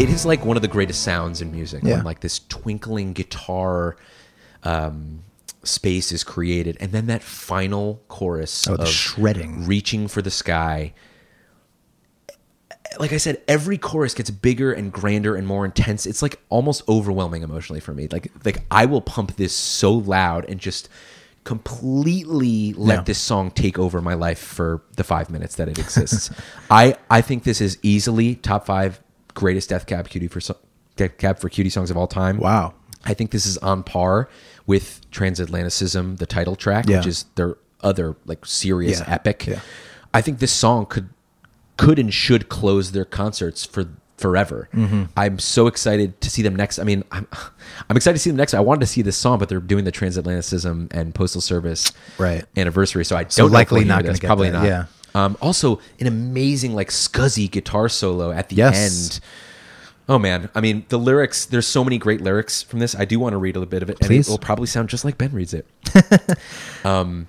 [0.00, 1.96] It is like one of the greatest sounds in music Yeah.
[1.96, 3.96] when like this twinkling guitar
[4.62, 5.20] um,
[5.64, 9.66] space is created, and then that final chorus Oh, the of shredding.
[9.66, 10.92] reaching for the sky.
[12.98, 16.06] Like I said, every chorus gets bigger and grander and more intense.
[16.06, 18.08] It's like almost overwhelming emotionally for me.
[18.10, 20.88] Like like I will pump this so loud and just
[21.44, 23.02] completely let Yeah.
[23.02, 26.30] this song take over my life for the five minutes that it exists.
[26.70, 29.00] I I think this is easily top five
[29.34, 30.40] greatest Death Cab Cutie for
[30.96, 32.38] Death Cab for Cutie songs of all time.
[32.38, 32.74] wow.
[33.04, 34.28] I think this is on par
[34.66, 36.98] with Transatlanticism, the title track, Yeah.
[36.98, 39.14] which is their other like serious Yeah.
[39.14, 39.46] epic.
[39.46, 39.60] Yeah.
[40.12, 41.08] I think this song could
[41.78, 44.68] could and should close their concerts for forever.
[44.74, 45.04] Mm-hmm.
[45.16, 46.78] I'm so excited to see them next.
[46.78, 47.26] I mean, I'm
[47.88, 48.52] I'm excited to see them next.
[48.52, 52.44] I wanted to see this song, but they're doing the Transatlanticism and Postal Service Right.
[52.56, 54.18] anniversary, so I don't So know likely not this.
[54.18, 54.66] get Probably that, not.
[54.66, 54.84] yeah.
[55.14, 58.76] Um, also, an amazing like scuzzy guitar solo at the Yes.
[59.14, 59.20] end.
[60.10, 61.44] Oh man, I mean the lyrics.
[61.46, 62.94] There's so many great lyrics from this.
[62.94, 64.88] I do want to read a little bit of it, and it will probably sound
[64.88, 65.66] just like Ben reads it.
[66.84, 67.26] um,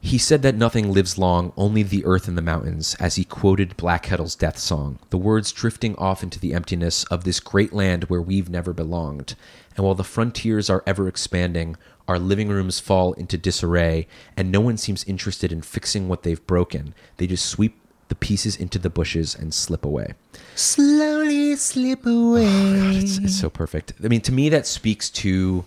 [0.00, 3.76] he said that nothing lives long, only the earth and the mountains, as he quoted
[3.76, 8.04] Black Kettle's death song, the words drifting off into the emptiness of this great land
[8.04, 9.34] where we've never belonged.
[9.76, 11.76] And while the frontiers are ever expanding,
[12.06, 16.46] our living rooms fall into disarray, and no one seems interested in fixing what they've
[16.46, 16.94] broken.
[17.16, 17.78] They just sweep
[18.08, 20.14] the pieces into the bushes and slip away.
[20.54, 22.46] Slowly slip away.
[22.98, 23.92] It's, it's so perfect.
[24.02, 25.64] I mean, to me, that speaks to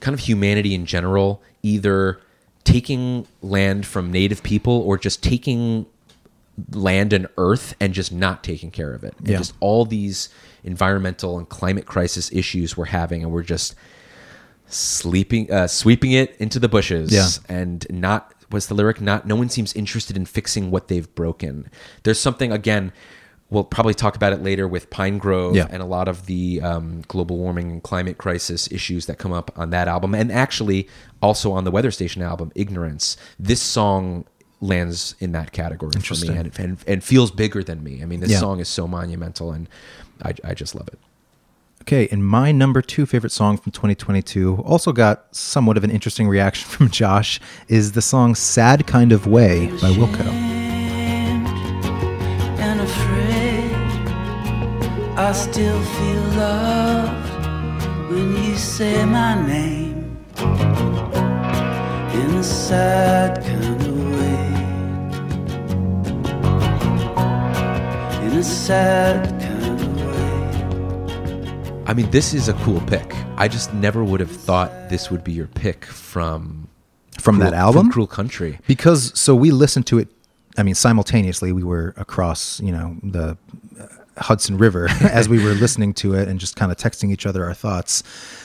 [0.00, 2.20] kind of humanity in general, either
[2.64, 5.86] taking land from native people or just taking
[6.72, 9.14] land and earth and just not taking care of it.
[9.18, 9.38] And Yeah.
[9.38, 10.28] just all these
[10.64, 13.74] environmental and climate crisis issues we're having, and we're just
[14.68, 17.28] sleeping, uh, sweeping it into the bushes, Yeah.
[17.48, 21.70] and not was the lyric not no one seems interested in fixing what they've broken.
[22.02, 22.92] There's something again.
[23.52, 25.66] We'll probably talk about it later with Pinegrove Yeah.
[25.70, 29.50] and a lot of the um, global warming and climate crisis issues that come up
[29.56, 30.88] on that album, and actually
[31.20, 33.16] also on the Weather Station album, Ignorance.
[33.38, 34.24] This song
[34.62, 38.00] lands in that category for me and, and, and feels bigger than me.
[38.02, 38.38] I mean, this Yeah.
[38.38, 39.68] song is so monumental, and
[40.22, 40.98] I, I just love it.
[41.82, 46.28] Okay, and my number two favorite song from 2022 also got somewhat of an interesting
[46.28, 47.40] reaction from Josh.
[47.68, 50.51] Is the song "Sad Kind of Way" by Wilco.
[55.14, 57.30] I still feel loved
[58.10, 64.46] when you say my name in a sad kind of way.
[68.26, 71.84] In a sad kind of way.
[71.86, 73.14] I mean, this is a cool pick.
[73.36, 76.68] I just never would have thought this would be your pick from
[77.18, 77.84] From that album?
[77.86, 78.58] from Cruel Country.
[78.66, 80.08] because so we listened to it
[80.58, 83.38] i mean simultaneously we were across you know the
[83.80, 83.86] uh,
[84.18, 87.44] hudson river as we were listening to it and just kind of texting each other
[87.44, 88.02] our thoughts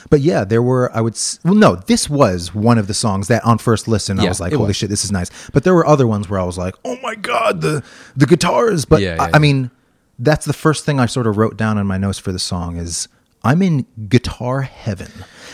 [0.10, 3.28] but yeah there were i would s- well no this was one of the songs
[3.28, 4.76] that on first listen i Yeah, was like it holy was.
[4.78, 7.16] shit this is nice but there were other ones where i was like oh my
[7.16, 7.84] god the
[8.16, 9.32] the guitars but Yeah, yeah, I, yeah.
[9.36, 9.72] I mean
[10.20, 12.78] that's the first thing i sort of wrote down on my notes for the song
[12.78, 13.08] is
[13.44, 15.10] I'm in guitar heaven.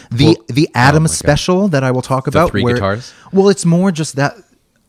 [0.09, 1.11] The Well- the oh Adam God.
[1.11, 2.49] special that I will talk about.
[2.49, 3.13] three where- guitars?
[3.31, 4.35] Well, it's more just that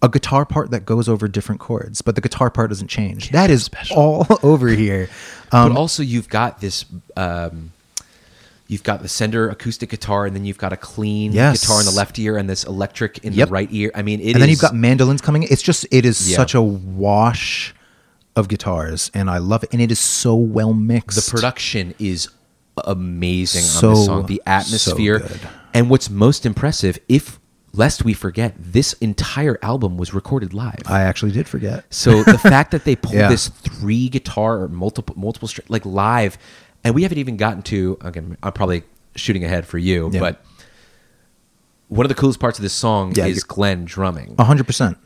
[0.05, 3.31] a guitar part that goes over different chords, but the guitar part doesn't change.
[3.31, 3.97] that is special.
[3.97, 5.09] all over here.
[5.53, 6.85] Um, but also you've got this
[7.17, 7.73] um,
[8.69, 11.61] you've got the Sender acoustic guitar and then you've got a clean Yes.
[11.63, 13.49] guitar in the left ear and this electric in Yep.
[13.49, 15.43] the right ear i mean it and then you've got mandolins coming.
[15.45, 16.37] It's just it is Yeah.
[16.37, 17.75] such a wash
[18.37, 19.73] of guitars, and I love it.
[19.73, 21.17] And it is so well mixed.
[21.25, 22.29] the production is
[22.85, 27.39] amazing on this song the atmosphere so and what's most impressive if
[27.77, 31.85] lest we forget this entire album was recorded live I actually did forget.
[31.91, 33.29] So the fact that they pulled Yeah.
[33.29, 36.39] this three guitar or multiple multiple string like live,
[36.85, 38.37] and we haven't even gotten to again.
[38.43, 38.85] I'm probably
[39.17, 40.21] shooting ahead for you, Yeah.
[40.21, 40.45] but
[41.89, 44.35] one of the coolest parts of this song Yeah, is Glenn drumming.
[44.39, 44.97] A hundred percent.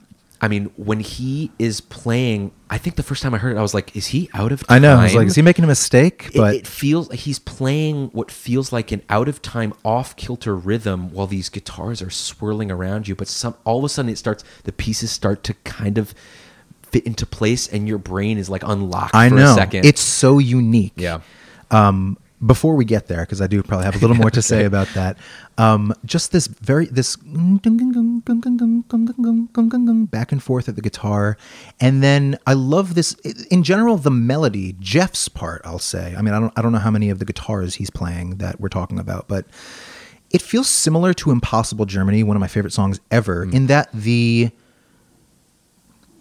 [0.40, 3.62] I mean, when he is playing, I think the first time I heard it, I
[3.62, 4.76] was like, "Is he out of?" time?
[4.76, 4.96] I know.
[4.96, 6.30] I was like, is he making a mistake?
[6.34, 10.54] But it feels like he's playing what feels like an out of time, off kilter
[10.54, 13.16] rhythm while these guitars are swirling around you.
[13.16, 14.44] But some all of a sudden, it starts.
[14.62, 16.14] The pieces start to kind of
[16.82, 19.84] fit into place, and your brain is like unlocked I for know a second.
[19.86, 20.92] it's so unique.
[20.96, 21.20] yeah.
[21.70, 24.64] Um, before we get there, because I do probably have a little more to say
[24.66, 25.18] about that.
[25.56, 27.16] Um, just this very this
[30.06, 31.36] back and forth at the guitar,
[31.80, 33.14] and then I love this
[33.50, 33.96] in general.
[33.96, 36.14] The melody, Jeff's part, I'll say.
[36.16, 38.60] I mean, I don't I don't know how many of the guitars he's playing that
[38.60, 39.46] we're talking about, but
[40.30, 44.50] it feels similar to Impossible Germany, one of my favorite songs ever, in that the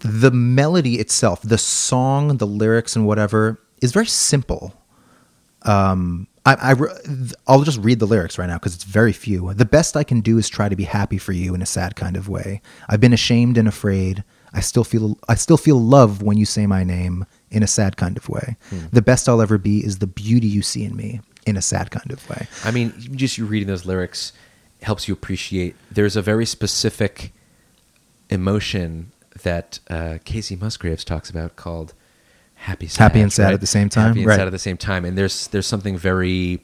[0.00, 4.74] the melody itself, the song, the lyrics, and whatever is very simple.
[5.62, 6.90] Um, I, I re-
[7.46, 9.52] I'll just read the lyrics right now because it's very few.
[9.52, 11.94] The best I can do is try to be happy for you in a sad
[11.96, 12.62] kind of way.
[12.88, 14.24] I've been ashamed and afraid.
[14.54, 17.96] I still feel I still feel love when you say my name in a sad
[17.98, 18.56] kind of way.
[18.92, 21.90] The best I'll ever be is the beauty you see in me in a sad
[21.90, 22.46] kind of way.
[22.64, 24.32] I mean, just you reading those lyrics
[24.82, 25.76] helps you appreciate.
[25.90, 27.32] There's a very specific
[28.30, 31.92] emotion that uh, Kacey Musgraves talks about called
[32.58, 33.54] happy, sad, Happy and sad right?
[33.54, 34.08] at the same time?
[34.08, 34.36] Happy and Right.
[34.36, 36.60] sad at the same time, and there's there's something very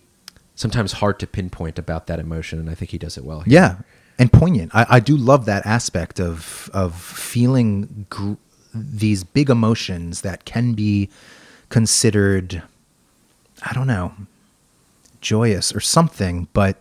[0.55, 3.41] sometimes hard to pinpoint about that emotion, and I think he does it well.
[3.41, 3.53] Here.
[3.55, 3.77] Yeah,
[4.19, 4.75] and poignant.
[4.75, 8.35] I, I do love that aspect of of feeling gr-
[8.75, 11.09] these big emotions that can be
[11.69, 12.63] considered,
[13.63, 14.13] I don't know,
[15.21, 16.81] joyous or something, but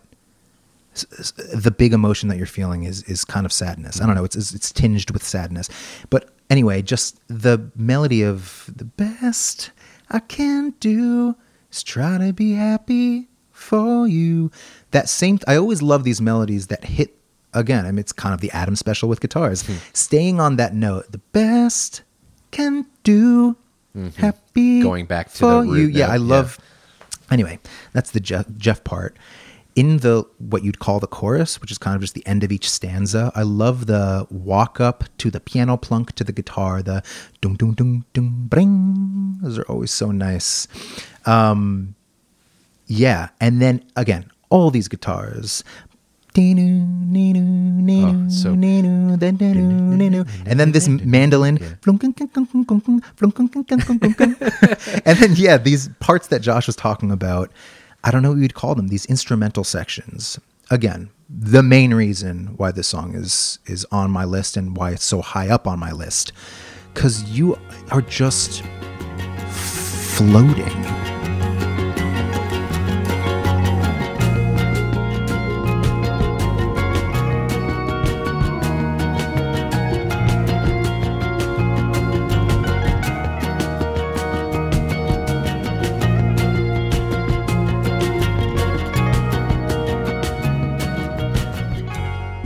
[1.52, 3.96] the big emotion that you're feeling is is kind of sadness.
[3.96, 4.18] I don't mm-hmm.
[4.18, 4.24] know.
[4.24, 5.68] It's it's, it's tinged with sadness,
[6.10, 9.70] but anyway, just the melody of the best
[10.10, 11.36] I can do
[11.70, 14.50] is try to be happy for you.
[14.90, 15.38] That same.
[15.46, 17.16] I always love these melodies that hit
[17.52, 17.86] again.
[17.86, 19.62] I mean, it's kind of the Adam special with guitars.
[19.62, 19.76] Hmm.
[19.92, 22.02] Staying on that note, the best
[22.50, 23.56] can do.
[23.96, 24.20] Mm-hmm.
[24.20, 25.86] Happy Going back to for the root you.
[25.86, 26.22] Yeah, note, I yeah.
[26.22, 26.58] love
[27.30, 27.58] anyway
[27.92, 29.16] that's the jeff, jeff part
[29.76, 32.52] in the what you'd call the chorus which is kind of just the end of
[32.52, 37.02] each stanza i love the walk up to the piano plunk to the guitar the
[37.40, 39.38] dum dum dum dum bring.
[39.42, 40.68] Those are always so nice.
[41.26, 41.94] Um
[42.86, 45.64] yeah and then again all these guitars.
[48.04, 48.54] Oh, so-
[50.46, 51.58] and then this mandolin.
[55.04, 57.50] And then yeah these parts that josh was talking about
[58.04, 60.38] i don't know what you'd call them these instrumental sections.
[60.70, 65.04] Again the main reason why this song is is on my list and why it's
[65.04, 66.32] so high up on my list
[66.92, 67.58] because you
[67.90, 68.62] are just
[69.50, 71.13] floating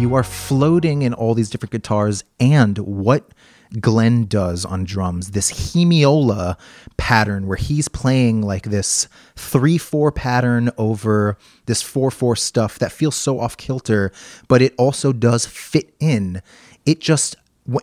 [0.08, 3.28] you are floating in all these different guitars and what
[3.78, 6.56] Glenn does on drums, this hemiola
[6.96, 9.06] pattern where he's playing like this
[9.36, 11.36] 3 4 pattern over
[11.66, 14.10] this 4 4 stuff that feels so off kilter,
[14.48, 16.40] but it also does fit in.
[16.86, 17.36] It just,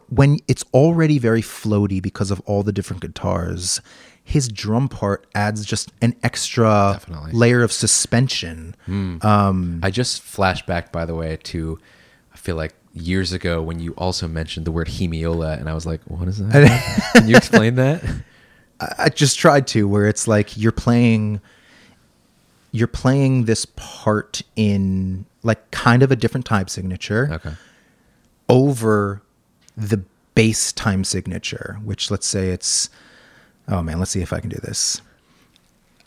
[0.10, 3.80] when it's already very floaty because of all the different guitars,
[4.24, 7.34] his drum part adds just an extra Definitely.
[7.34, 8.76] layer of suspension.
[8.88, 9.18] Hmm.
[9.22, 11.78] Um, I just flashed back, by the way, to
[12.46, 16.02] feel like years ago when you also mentioned the word hemiola, and I was like,
[16.06, 17.12] "What is that?
[17.16, 18.04] Can you explain that?"
[18.80, 21.42] I just tried to where it's like you're playing
[22.72, 27.54] you're playing this part in like kind of a different time signature Okay.
[28.50, 29.22] over
[29.78, 30.04] the
[30.36, 32.90] bass time signature, which let's say it's
[33.68, 35.02] oh man, let's see if I can do this.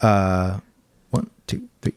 [0.01, 0.61] Uh
[1.11, 1.95] one, two, three,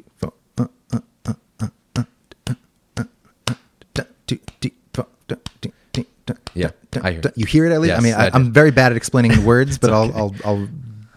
[7.04, 7.34] I hear it.
[7.38, 7.90] you hear it at least.
[7.92, 10.36] Yes, I mean, I, I I'm very bad at explaining in words, but I'll, I'll
[10.46, 10.68] I'll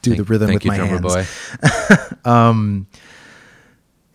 [0.03, 1.15] do the Thank- rhythm thank with you, my drummer hands.
[2.25, 2.85] boy.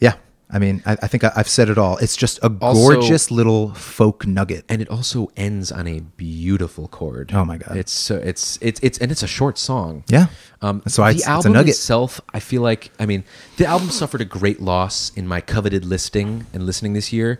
[0.01, 0.13] Yeah,
[0.49, 1.97] I mean, I, I think I, I've said it all.
[1.97, 4.63] It's just a Also- gorgeous little folk nugget.
[4.69, 7.31] and it also ends on a beautiful chord.
[7.33, 7.75] Oh my God.
[7.75, 10.03] It's so it's it's it's and it's a short song.
[10.07, 10.27] Yeah.
[10.61, 11.75] Um, why the a album nugget.
[11.75, 13.23] itself, I feel like, I mean,
[13.57, 17.39] the album suffered a great loss in my coveted listing and listening this year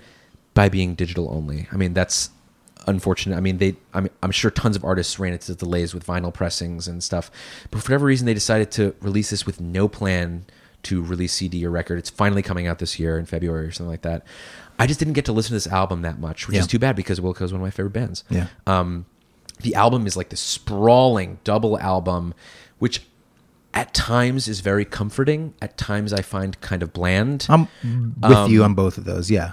[0.54, 1.68] by being digital only.
[1.72, 2.30] I mean, that's
[2.88, 3.36] unfortunate.
[3.36, 6.34] I mean, they, I mean, I'm sure tons of artists ran into delays with vinyl
[6.34, 7.30] pressings and stuff,
[7.72, 10.46] but for whatever reason, they decided to release this with no plan
[10.84, 12.00] to release CD or record.
[12.00, 14.26] It's finally coming out this year in February or something like that.
[14.80, 16.62] I just didn't get to listen to this album that much, which Yeah.
[16.62, 18.24] is too bad because Wilco is one of my favorite bands.
[18.30, 18.48] Yeah.
[18.66, 19.06] Um,
[19.62, 22.34] the album is like this sprawling double album,
[22.80, 23.04] which
[23.74, 25.54] at times is very comforting.
[25.62, 27.46] At times I find kind of bland.
[27.50, 29.30] I'm with Um, you on both of those.
[29.30, 29.52] Yeah.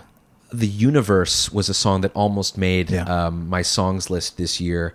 [0.59, 3.05] The Universe was a song that almost made Yeah.
[3.05, 4.95] um, my songs list this year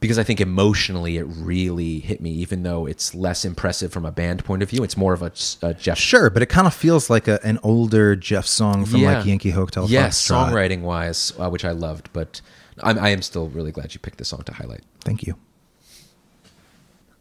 [0.00, 4.10] because I think emotionally it really hit me, even though it's less impressive from a
[4.10, 4.82] band point of view.
[4.82, 5.30] It's more of a,
[5.62, 9.02] a Jeff Sure, but it kind of feels like a, an older Jeff song from
[9.02, 10.50] like Yankee Hotel Yes, Foxtrot.
[10.50, 12.40] songwriting wise, uh, which I loved, but
[12.82, 14.82] I'm, I am still really glad you picked this song to highlight.
[15.04, 15.36] Thank you.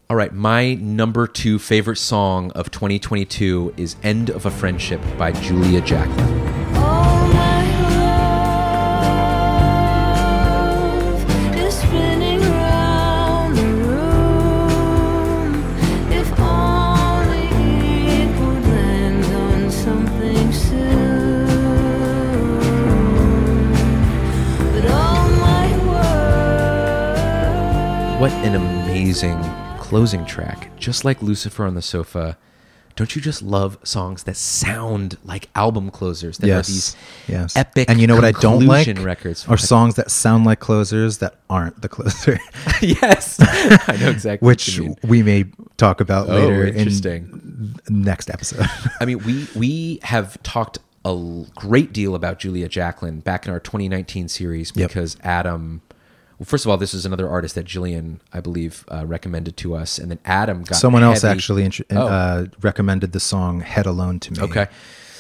[0.10, 5.32] All right, my number two favorite song of 2022 is End of a Friendship by
[5.32, 6.51] Julia Jacklin.
[28.22, 29.42] What an amazing
[29.80, 30.70] closing track.
[30.78, 32.38] Just like Lucifer on the Sofa,
[32.96, 36.38] don't you just love songs that sound like album closers?
[36.38, 36.70] That yes.
[36.70, 36.96] are these
[37.28, 37.58] yes.
[37.58, 38.88] epic And you know what I don't like?
[39.00, 39.48] records.
[39.48, 42.38] Are songs that sound like closers that aren't the closer,
[42.84, 43.40] yes.
[43.42, 45.46] I know exactly which we may
[45.78, 47.80] talk about Oh, later interesting.
[47.90, 48.68] in next episode.
[49.02, 53.60] I mean, we we have talked a great deal about Julia Jacklin back in our
[53.60, 54.90] 2019 series Yep.
[54.90, 55.82] because Adam.
[56.42, 59.76] Well, first of all, this is another artist that Jillian, I believe, uh, recommended to
[59.76, 62.08] us, and then Adam got Someone else actually intro- Oh.
[62.08, 64.40] uh, recommended the song "Head Alone" to me.
[64.42, 64.66] Okay.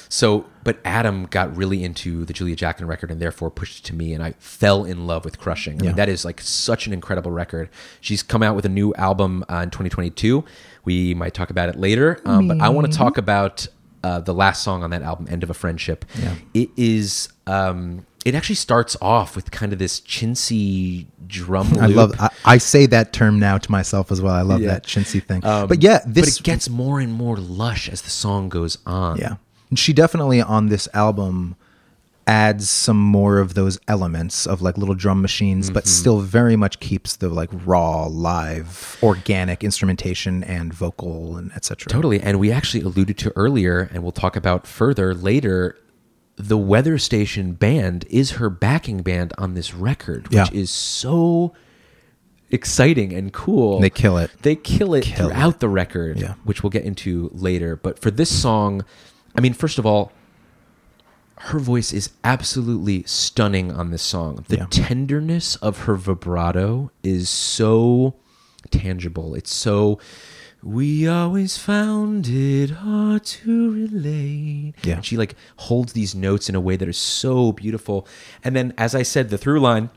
[0.09, 3.95] So, but Adam got really into the Julia Jacklin record and therefore pushed it to
[3.95, 5.74] me, and I fell in love with Crushing.
[5.80, 5.89] I Yeah.
[5.91, 7.69] mean, that is like such an incredible record.
[7.99, 10.43] She's come out with a new album uh, in 2022.
[10.86, 13.67] We might talk about it later, um, but I want to talk about
[14.03, 16.34] uh, the last song on that album, "End of a Friendship." Yeah.
[16.55, 17.30] It is.
[17.45, 21.69] Um, it actually starts off with kind of this chintzy drum.
[21.72, 21.82] loop.
[21.82, 22.13] I love.
[22.19, 24.34] I, I say that term now to myself as well.
[24.34, 24.69] I love Yeah.
[24.69, 25.43] that chintzy thing.
[25.45, 28.78] Um, but yeah, this but it gets more and more lush as the song goes
[28.86, 29.17] on.
[29.17, 29.36] Yeah.
[29.69, 31.55] And she definitely on this album
[32.28, 35.89] adds some more of those elements of like little drum machines, but Mm-hmm.
[35.89, 41.89] still very much keeps the like raw, live, organic instrumentation and vocal and etc.
[41.89, 42.22] Totally.
[42.22, 45.76] And we actually alluded to earlier, and we'll talk about further later.
[46.47, 50.47] The Weather Station band is her backing band on this record, which Yeah.
[50.51, 51.53] is so
[52.49, 53.79] exciting and cool.
[53.79, 54.31] They kill it.
[54.41, 55.59] They kill it Kill throughout it.
[55.59, 56.33] the record, Yeah.
[56.43, 57.75] which we'll get into later.
[57.75, 58.83] But for this song,
[59.35, 60.11] I mean, first of all,
[61.45, 64.43] her voice is absolutely stunning on this song.
[64.47, 64.67] The Yeah.
[64.69, 68.15] tenderness of her vibrato is so
[68.69, 69.33] tangible.
[69.35, 69.97] It's so
[70.64, 74.74] we always found it hard to relate.
[74.84, 74.95] Yeah.
[74.95, 78.07] And she like holds these notes in a way that is so beautiful.
[78.43, 79.89] And then as I said, the through line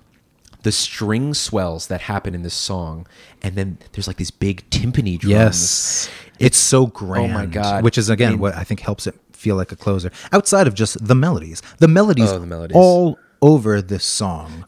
[0.63, 3.07] the string swells that happen in this song,
[3.43, 5.31] and then there's like these big timpani drums.
[5.31, 6.11] Yes.
[6.39, 7.33] It's, so grand.
[7.33, 7.85] oh my God.
[7.85, 10.11] Which is again mean- what I think helps it feel like a closer.
[10.33, 11.61] Outside of just the melodies.
[11.79, 12.75] The melodies, Oh, the melodies.
[12.77, 14.65] all over this song.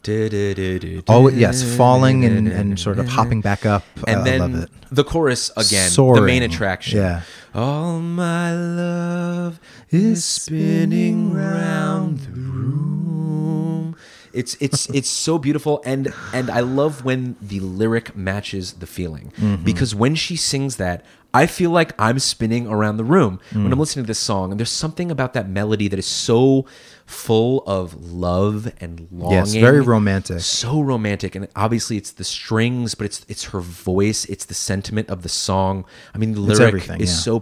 [1.07, 3.83] Oh yes, falling and, and sort of hopping back up.
[4.05, 4.69] and I, then I love it.
[4.91, 6.99] the chorus again, the main attraction.
[6.99, 7.21] Yeah.
[7.55, 9.59] All my love
[9.89, 13.95] is spinning round the room.
[14.33, 19.31] It's it's it's so beautiful and and I love when the lyric matches the feeling
[19.37, 19.63] Mm-hmm.
[19.63, 21.03] because when she sings that
[21.41, 23.63] I feel like I'm spinning around the room Mm.
[23.63, 26.65] when I'm listening to this song and there's something about that melody that is so
[27.05, 29.37] full of love and longing.
[29.37, 30.39] Yes, very romantic.
[30.41, 35.09] So romantic, and obviously it's the strings, but it's it's her voice, it's the sentiment
[35.09, 35.85] of the song.
[36.13, 37.15] I mean, the lyric everything, is yeah.
[37.27, 37.33] so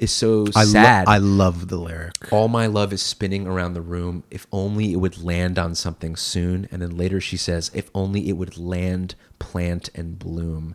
[0.00, 1.08] is so I, lo- sad.
[1.08, 2.14] I love the lyric.
[2.32, 4.24] All my love is spinning around the room.
[4.30, 6.66] If only it would land on something soon.
[6.72, 10.74] And then later she says, if only it would land, plant, and bloom.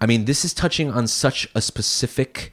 [0.00, 2.52] I mean, this is touching on such a specific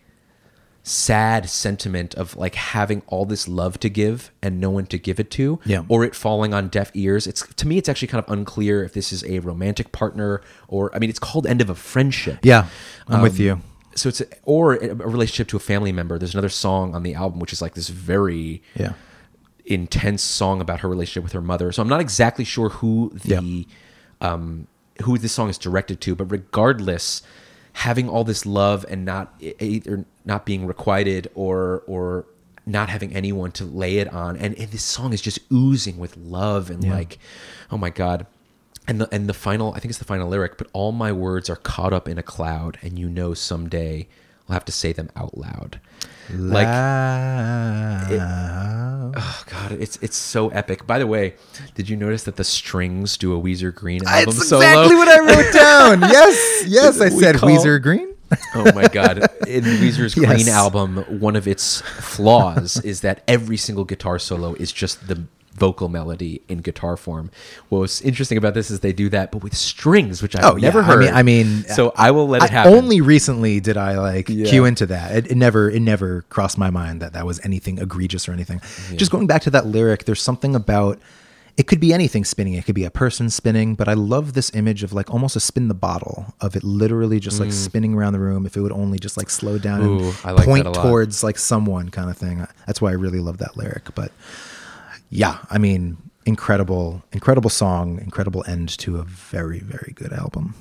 [0.83, 5.19] sad sentiment of like having all this love to give and no one to give
[5.19, 5.83] it to Yeah.
[5.89, 8.93] or it falling on deaf ears it's to me it's actually kind of unclear if
[8.93, 12.65] this is a romantic partner or i mean it's called end of a friendship Yeah,
[13.07, 13.61] I'm with Um, you.
[13.95, 17.13] So it's a, or a relationship to a family member there's another song on the
[17.13, 18.93] album which is like this very Yeah.
[19.65, 21.71] intense song about her relationship with her mother.
[21.71, 23.67] So I'm not exactly sure who the
[24.19, 24.67] um,
[25.03, 27.21] who this song is directed to, but regardless,
[27.73, 32.25] having all this love and not either not being requited or or
[32.65, 36.15] not having anyone to lay it on, and, and this song is just oozing with
[36.17, 37.17] love and like,
[37.71, 38.25] oh my god.
[38.87, 41.49] And the and the final, I think it's the final lyric, but all my words
[41.49, 44.07] are caught up in a cloud, and you know someday
[44.49, 45.79] I'll have to say them out loud.
[46.33, 46.67] Like
[49.15, 50.87] Oh god, it's it's so epic.
[50.87, 51.35] By the way,
[51.75, 54.61] did you notice that the strings do a Weezer Green album That's solo?
[54.61, 55.53] exactly what I wrote
[55.99, 56.01] down.
[56.09, 58.13] yes, yes, I said call- Weezer Green.
[58.55, 59.17] oh my god!
[59.47, 60.25] In Weezer's Yes.
[60.43, 65.23] Green album, one of its flaws is that every single guitar solo is just the
[65.61, 67.29] vocal melody in guitar form.
[67.69, 70.69] What's interesting about this is they do that, but with strings, which I've Oh, yeah.
[70.69, 70.99] never I heard.
[71.01, 72.73] mean- I mean, so I will let it I- happen.
[72.73, 74.47] Only recently did I like Yeah.
[74.49, 75.15] cue into that.
[75.15, 78.59] It, it never, it never crossed my mind that that was anything egregious or anything.
[78.95, 80.97] Just going back to that lyric, there's something about.
[81.57, 82.53] It could be anything spinning.
[82.53, 85.39] It could be a person spinning, but I love this image of like almost a
[85.41, 88.45] spin the bottle of it literally just like spinning around the room.
[88.47, 89.85] If it would only just like slow down Mm.
[90.01, 90.87] Ooh, and I like point that a lot.
[90.87, 92.47] towards like someone kind of thing.
[92.65, 93.93] That's why I really love that lyric.
[93.93, 94.11] But
[95.11, 100.55] yeah, I mean, incredible, incredible song, incredible end to a very, very good album.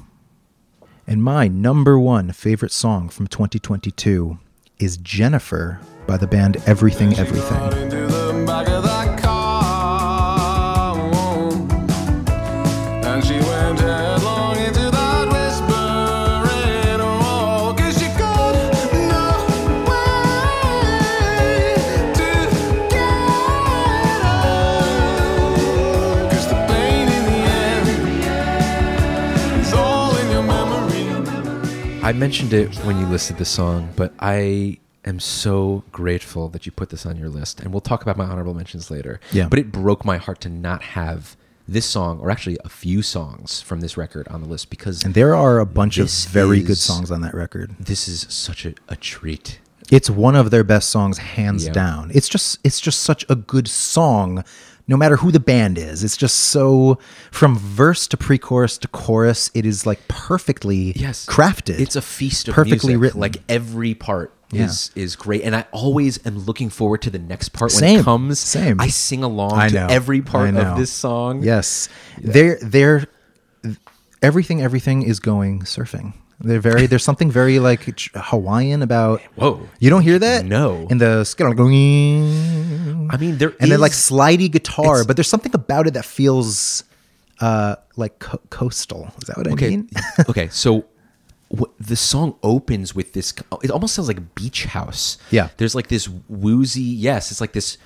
[1.06, 4.38] And my number one favorite song from 2022
[4.78, 8.89] is Jennifer by the band Everything Everything.
[32.10, 36.72] I mentioned it when you listed the song, but I am so grateful that you
[36.72, 37.60] put this on your list.
[37.60, 39.20] And we'll talk about my honorable mentions later.
[39.30, 39.46] Yeah.
[39.48, 41.36] But it broke my heart to not have
[41.68, 45.14] this song, or actually a few songs from this record on the list because And
[45.14, 47.76] there are a bunch of very good songs on that record.
[47.78, 49.60] this is such a, a treat.
[49.88, 51.72] It's one of their best songs hands Yeah.
[51.72, 52.10] down.
[52.12, 54.42] It's just it's just such a good song
[54.90, 56.02] no matter who the band is.
[56.04, 56.98] It's just so
[57.30, 61.24] from verse to pre-chorus to chorus, it is like perfectly Yes.
[61.26, 61.78] crafted.
[61.78, 63.02] It's a feast of perfectly music.
[63.02, 63.20] written.
[63.20, 64.64] Like every part Yeah.
[64.64, 68.00] is is great, and I always am looking forward to the next part when Same.
[68.00, 68.40] it comes.
[68.40, 68.80] Same.
[68.80, 71.44] I sing along I to every part of this song.
[71.44, 71.88] Yes.
[72.18, 73.06] They're they're
[74.22, 76.14] everything everything is going surfing.
[76.42, 77.82] They're very there's something very like
[78.14, 79.68] Hawaiian about Whoa.
[79.78, 80.44] You don't hear that?
[80.46, 80.86] No.
[80.90, 81.24] In the
[83.10, 86.84] I mean, there and then like slidey guitar, but there's something about it that feels
[87.40, 89.12] uh like co- coastal.
[89.18, 89.68] Is that what I Okay.
[89.70, 89.90] mean?
[90.30, 90.48] okay.
[90.48, 90.84] So
[91.56, 93.34] wh- the song opens with this.
[93.62, 95.18] It almost sounds like beach house.
[95.30, 95.48] Yeah.
[95.58, 96.80] There's like this woozy.
[96.82, 97.76] Yes, it's like this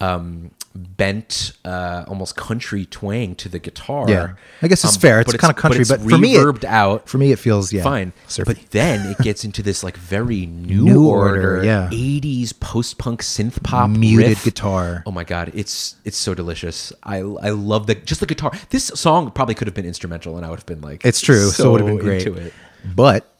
[0.00, 4.10] um, bent, uh, almost country twang to the guitar.
[4.10, 4.32] Yeah.
[4.60, 5.20] I guess it's Um, fair.
[5.20, 7.08] It's kinda country, it's but for me it- out.
[7.08, 7.82] For me it feels yeah.
[7.84, 8.54] Fine, surfy.
[8.54, 11.88] but then it gets into this like very new, New order, order, yeah.
[11.92, 14.44] '80s post-punk synth pop Muted riff.
[14.44, 15.02] guitar.
[15.06, 16.92] Oh my god, it's it's so delicious.
[17.04, 18.50] I I love the just the guitar.
[18.70, 21.50] This song probably could have been instrumental, and I would have been like, It's true.
[21.50, 22.52] So, it would have been great.
[22.96, 23.32] But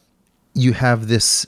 [0.53, 1.45] you have this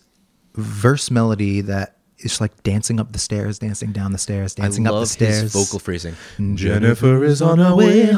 [0.56, 4.92] verse melody that is like dancing up the stairs, dancing down the stairs, dancing I
[4.92, 5.42] up the stairs.
[5.42, 6.14] his vocal phrasing.
[6.14, 6.56] Mm-hmm.
[6.56, 8.12] Jennifer is on her way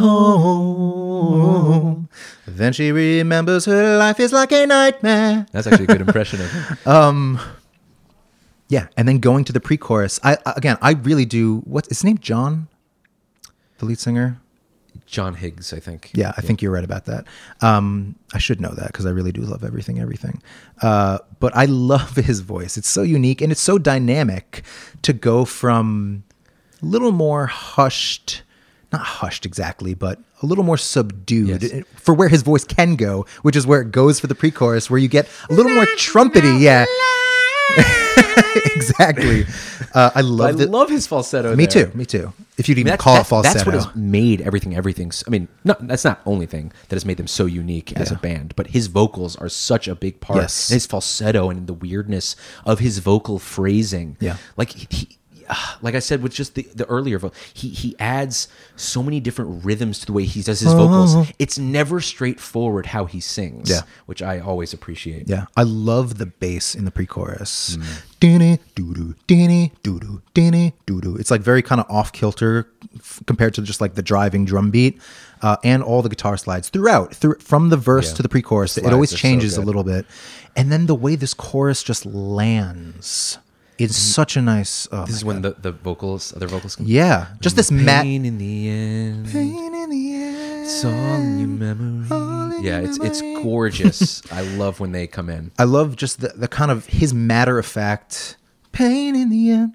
[0.89, 2.08] home.
[2.47, 5.45] Then she remembers her life is like a nightmare.
[5.52, 6.78] That's actually a good impression of him.
[6.86, 7.39] Um,
[8.70, 10.20] yeah, and then going to the pre-chorus.
[10.24, 11.60] I I- again, I really do.
[11.66, 12.18] What's his name?
[12.20, 12.68] John,
[13.80, 14.39] the lead singer.
[15.10, 16.12] John Higgs, I think.
[16.14, 17.26] Yeah, I think you're right about that.
[17.62, 20.41] Um, I should know that because I really do love everything, everything.
[20.82, 22.78] Uh, but I love his voice.
[22.78, 24.64] It's so unique and it's so dynamic
[25.01, 26.24] to go from
[26.82, 28.43] a little more hushed,
[28.93, 31.84] not hushed exactly, but a little more subdued Yes.
[31.95, 34.99] for where his voice can go, which is where it goes for the pre-chorus, where
[34.99, 36.62] you get a little more trumpety.
[36.62, 36.86] Yeah,
[38.76, 39.45] exactly.
[39.93, 41.55] Uh, I I love the, love his falsetto.
[41.55, 41.86] Me there.
[41.88, 41.97] too.
[41.97, 42.34] Me too.
[42.57, 45.11] If you'd even That- call that- it falsetto, That's what has made everything, everything.
[45.26, 48.15] I mean, not, that's not only thing that has made them so unique as a
[48.15, 50.41] band, but his vocals are such a big part.
[50.41, 50.70] Yes.
[50.70, 54.17] His falsetto and the weirdness of his vocal phrasing.
[54.20, 54.38] Yeah.
[54.57, 55.17] like he, he-
[55.82, 59.64] like I said with just the, the earlier vote, he he adds so many different
[59.66, 61.30] rhythms to the way he does his vocals.
[61.39, 63.82] It's never straightforward how he sings, Yeah.
[64.06, 65.28] which I always appreciate.
[65.28, 67.78] Yeah, I love the bass in the pre-chorus.
[67.78, 68.02] Mm.
[68.20, 71.16] Doo-doo, dee-dee, doo-doo, dee-dee, doo-doo.
[71.16, 72.68] It's like very kind of off kilter
[73.26, 75.00] compared to just like the driving drum beat,
[75.41, 78.16] uh, and all the guitar slides throughout, through from the verse Yeah.
[78.18, 78.78] to the pre-chorus.
[78.78, 79.68] It Slides always are so changes a good.
[79.68, 80.06] little bit,
[80.56, 83.38] and then the way this chorus just lands,
[83.80, 84.88] it's such a nice.
[84.92, 85.06] Oh Mm-hmm.
[85.06, 86.86] This is when the, the vocals, other vocals come.
[86.88, 88.04] yeah, just this mat.
[88.04, 89.30] Pain in the end.
[89.32, 90.64] Pain in the end.
[90.66, 92.08] It's all in your memory.
[92.64, 94.22] Yeah, it's it's gorgeous.
[94.32, 95.52] I love when they come in.
[95.58, 98.36] I love just the, the kind of his matter of fact
[98.72, 99.74] pain in the end,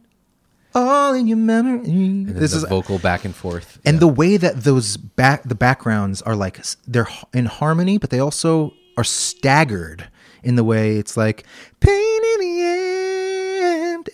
[0.74, 1.80] all in your memory.
[1.88, 3.78] And then This the is vocal back and forth.
[3.84, 4.00] and Yeah.
[4.00, 8.72] the way that those back the backgrounds are like they're in harmony, but they also
[8.96, 10.08] are staggered
[10.42, 11.44] in the way it's like
[11.80, 13.03] pain in the end,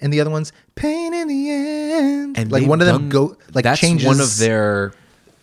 [0.00, 2.38] and the other one's pain in the end.
[2.38, 4.92] and like one of them done- go like that's changes one of their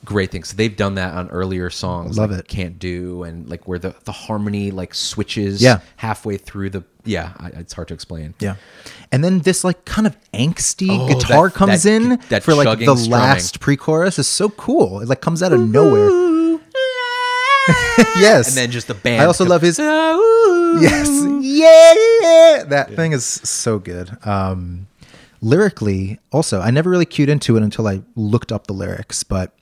[0.06, 0.54] great things.
[0.54, 2.18] They've done that on earlier songs.
[2.18, 2.48] Love like it.
[2.48, 5.62] Can't do and like where the the harmony like switches.
[5.62, 5.80] Yeah.
[5.98, 7.34] halfway through the yeah.
[7.38, 8.34] I, it's hard to explain.
[8.40, 8.56] Yeah.
[9.12, 12.54] And then this like kind of angsty Oh, guitar that- comes that- in that for
[12.54, 13.12] like the strumming.
[13.12, 15.02] last pre-chorus is so cool.
[15.02, 16.10] It like comes out of nowhere.
[18.18, 18.50] yes.
[18.50, 19.22] And then just the band.
[19.22, 21.08] I also love his Ah, Yes.
[21.42, 22.64] Yeah.
[22.66, 24.18] That thing is so good.
[24.26, 24.88] Um
[25.42, 29.54] lyrically also I never really cued into it until I looked up the lyrics, but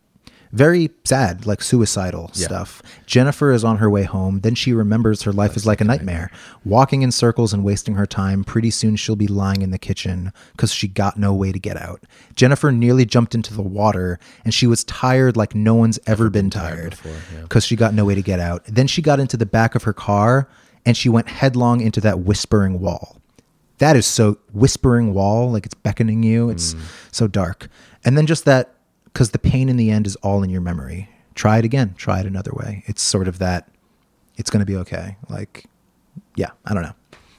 [0.55, 2.45] very sad, like suicidal Yeah.
[2.45, 2.81] stuff.
[3.05, 4.39] Jennifer is on her way home.
[4.39, 6.31] Then she remembers her life is like a nightmare,
[6.63, 8.43] walking in circles and wasting her time.
[8.43, 11.75] Pretty soon she'll be lying in the kitchen because she got no way to get
[11.75, 12.03] out.
[12.35, 16.49] Jennifer nearly jumped into the water and she was tired like no one's ever been
[16.49, 17.41] tired before, yeah.
[17.41, 18.63] because she got no way to get out.
[18.65, 20.47] Then she got into the back of her car
[20.85, 23.17] and she went headlong into that whispering wall.
[23.79, 26.49] That is so whispering wall, like it's beckoning you.
[26.49, 26.75] It's
[27.11, 27.67] so dark.
[28.05, 28.74] And then just that,
[29.15, 31.07] because the pain in the end is all in your memory.
[31.35, 31.95] Try it again.
[31.97, 32.83] Try it another way.
[32.85, 33.69] It's sort of that.
[34.35, 35.15] It's going to be okay.
[35.29, 35.67] Like,
[36.35, 36.95] yeah, I don't know.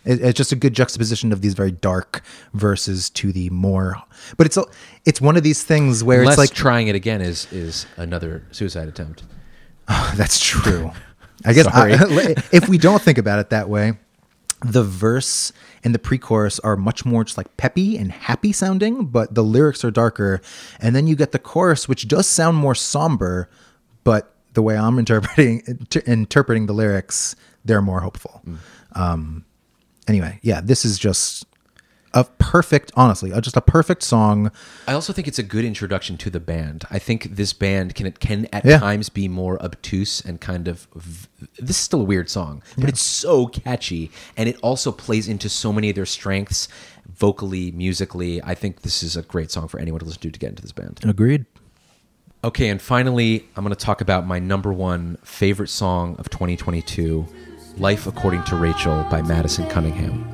[0.07, 2.23] It, it's just a good juxtaposition of these very dark
[2.55, 4.03] verses to the more.
[4.39, 4.57] But it's
[5.05, 8.47] it's one of these things where Unless it's like trying it again is is another
[8.53, 9.25] suicide attempt.
[10.15, 10.93] That's true.
[11.45, 11.91] I guess I,
[12.53, 13.99] if we don't think about it that way,
[14.65, 15.53] the verse
[15.87, 19.85] and the pre-chorus are much more just like peppy and happy sounding, but the lyrics
[19.85, 20.41] are darker.
[20.81, 23.49] And then you get the chorus, which does sound more somber,
[24.03, 28.43] but the way I'm interpreting inter- interpreting the lyrics, they're more hopeful.
[28.97, 29.45] Um,
[30.09, 31.47] anyway, yeah, this is just
[32.15, 34.51] a perfect, honestly, uh, just a perfect song.
[34.89, 36.85] I also think it's a good introduction to the band.
[36.91, 38.79] I think this band can can at Yeah.
[38.79, 40.87] times be more obtuse and kind of.
[40.95, 41.29] v-
[41.59, 45.49] This is still a weird song, but it's so catchy, and it also plays into
[45.49, 46.69] so many of their strengths,
[47.15, 48.43] vocally, musically.
[48.43, 50.63] I think this is a great song for anyone to listen to to get into
[50.63, 51.01] this band.
[51.05, 51.45] Agreed.
[52.45, 57.27] Okay, and finally, I'm going to talk about my number one favorite song of 2022,
[57.79, 60.25] "Life According to Raechel" by Madison Cunningham.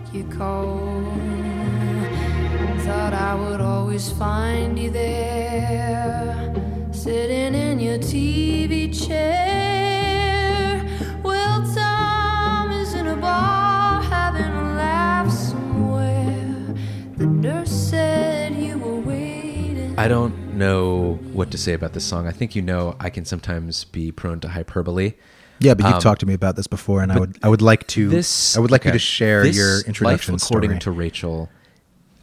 [3.92, 6.54] Always find you there,
[6.92, 10.82] sitting in your TV chair.
[11.22, 16.74] Well, Tom is in a bar having a laugh somewhere.
[17.18, 19.94] The nurse said you were waiting.
[19.98, 22.26] I don't know what to say about this song.
[22.26, 25.12] I think you know I can sometimes be prone to hyperbole.
[25.58, 27.60] Yeah, but you've Um, talked to me about this before, and I would I would
[27.60, 30.80] like to This I would like you to share This your introduction Life according story.
[30.80, 31.48] to Raechel,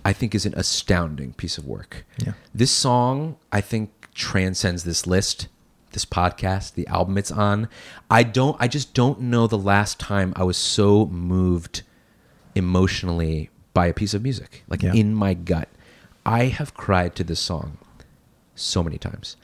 [0.09, 2.03] I think is an astounding piece of work.
[2.17, 2.33] Yeah.
[2.51, 5.49] This song, I think, transcends this list,
[5.91, 7.69] this podcast, the album it's on.
[8.09, 11.83] I don't I just don't know the last time I was so moved
[12.55, 14.63] emotionally by a piece of music.
[14.67, 14.93] Like Yeah.
[14.93, 15.69] in my gut.
[16.25, 17.77] I have cried to this song
[18.55, 19.37] so many times.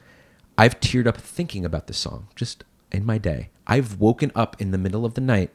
[0.58, 3.50] I've teared up thinking about this song just in my day.
[3.68, 5.50] I've woken up in the middle of the night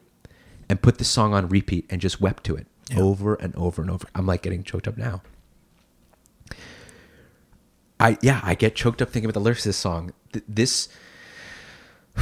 [0.70, 2.68] and put this song on repeat and just wept to it
[2.98, 4.08] over and over and over.
[4.16, 5.22] I'm like getting choked up now.
[8.00, 10.12] I yeah, I get choked up thinking about the lyrics of this song.
[10.34, 10.90] Th- This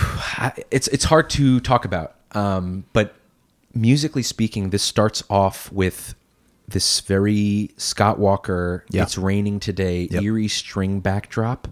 [0.72, 3.16] it's it's hard to talk about, um, but
[3.74, 6.16] musically speaking, this starts off with
[6.68, 8.86] this very Scott Walker.
[8.90, 9.04] Yeah.
[9.04, 10.08] It's raining today.
[10.12, 10.22] Yep.
[10.24, 11.70] Eerie string backdrop,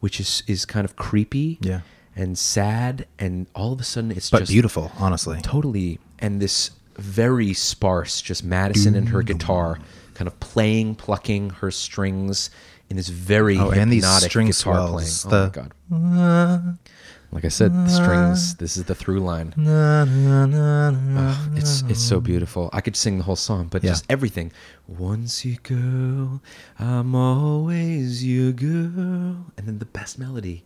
[0.00, 1.80] which is is kind of creepy, Yeah.
[2.14, 5.40] and sad, and all of a sudden it's but just beautiful, honestly.
[5.42, 9.78] totally and this very sparse just madison and her guitar
[10.14, 12.50] kind of playing plucking her strings
[12.90, 16.00] in this very Oh, and these string guitar swells, playing oh the- my
[16.68, 16.78] god
[17.32, 18.54] Like I said, the strings.
[18.62, 19.54] This is the through line.
[21.56, 22.70] It's it's so beautiful.
[22.72, 23.90] I could sing the whole song, but Yeah.
[23.90, 24.52] just everything.
[24.86, 26.40] Once you girl,
[26.78, 30.62] I'm always your girl, and then the best melody.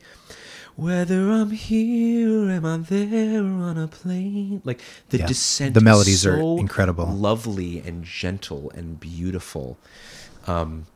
[0.79, 4.63] Whether I'm here, am I there on a plane?
[4.65, 4.81] Like
[5.11, 5.27] the Yeah.
[5.27, 5.75] descent.
[5.75, 7.05] The melodies are incredible.
[7.07, 9.77] lovely and gentle and beautiful.
[10.47, 10.87] Um,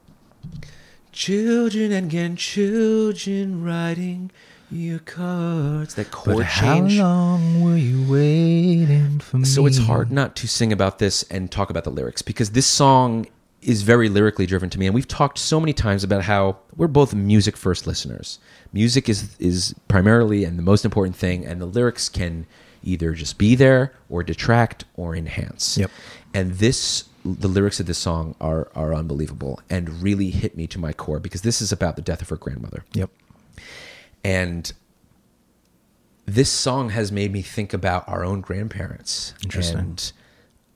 [1.10, 4.30] children and grandchildren riding
[4.70, 5.94] your cards.
[5.94, 6.98] That chord But how change.
[7.00, 9.44] long were you waiting for me?
[9.46, 12.66] So it's hard not to sing about this and talk about the lyrics because this
[12.66, 13.26] song
[13.62, 16.88] is very lyrically driven to me and we've talked so many times about how we're
[16.88, 18.38] both music first listeners.
[18.72, 22.46] Music is is primarily and the most important thing and the lyrics can
[22.82, 25.78] either just be there or detract or enhance.
[25.78, 25.90] Yep.
[26.34, 30.78] And this the lyrics of this song are are unbelievable and really hit me to
[30.78, 32.84] my core because this is about the death of her grandmother.
[32.94, 33.10] Yep.
[34.24, 34.72] And
[36.26, 39.78] this song has made me think about our own grandparents Interesting.
[39.78, 40.12] and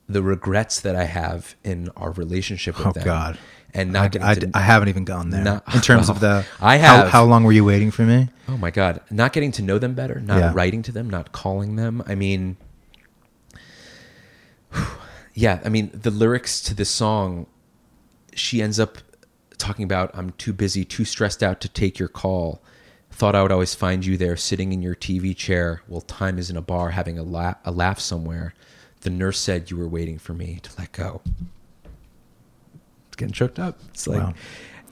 [0.09, 3.05] the regrets that I have in our relationship with Oh them.
[3.05, 3.39] God.
[3.75, 5.43] And I, not getting I, to, I haven't even gone there.
[5.43, 7.09] Not- in terms of the, I how, have.
[7.09, 8.29] how long were you waiting for me?
[8.49, 10.53] oh my God, not getting to know them better, not Yeah.
[10.55, 12.03] writing to them, not calling them.
[12.07, 12.57] I mean,
[15.35, 17.47] yeah, I mean, the lyrics to this song,
[18.35, 18.99] she ends up
[19.59, 22.63] talking about, I'm too busy, too stressed out to take your call.
[23.11, 26.51] Thought I would always find you there sitting in your TV chair while time is
[26.51, 28.55] in a bar having a, la- a laugh somewhere.
[29.07, 31.21] The nurse said you were waiting for me to let go.
[33.07, 33.79] It's getting choked up.
[33.91, 34.35] It's like, Wow.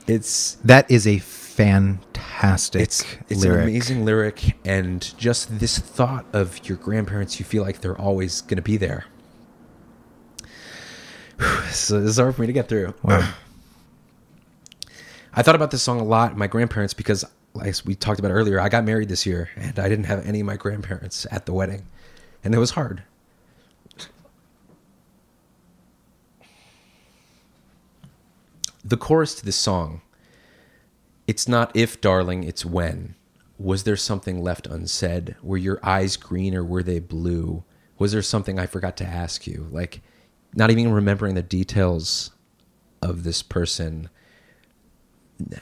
[0.07, 3.63] it's That is a fantastic it's it's lyric.
[3.65, 8.41] an amazing lyric and just this thought of your grandparents you feel like they're always
[8.43, 9.05] going to be there
[11.71, 13.33] so this is hard for me to get through Wow.
[15.35, 17.25] i thought about this song a lot my grandparents because
[17.63, 20.41] as we talked about earlier i got married this year and i didn't have any
[20.41, 21.87] of my grandparents at the wedding
[22.43, 23.03] and it was hard
[28.85, 30.03] the chorus to this song
[31.27, 33.15] it's not if, darling, it's when.
[33.59, 35.37] Was there something left unsaid?
[35.43, 37.65] Were your eyes green or were they blue?
[37.99, 39.67] Was there something I forgot to ask you?
[39.71, 40.03] Like,
[40.55, 42.31] not even remembering the details
[43.01, 44.11] of this person,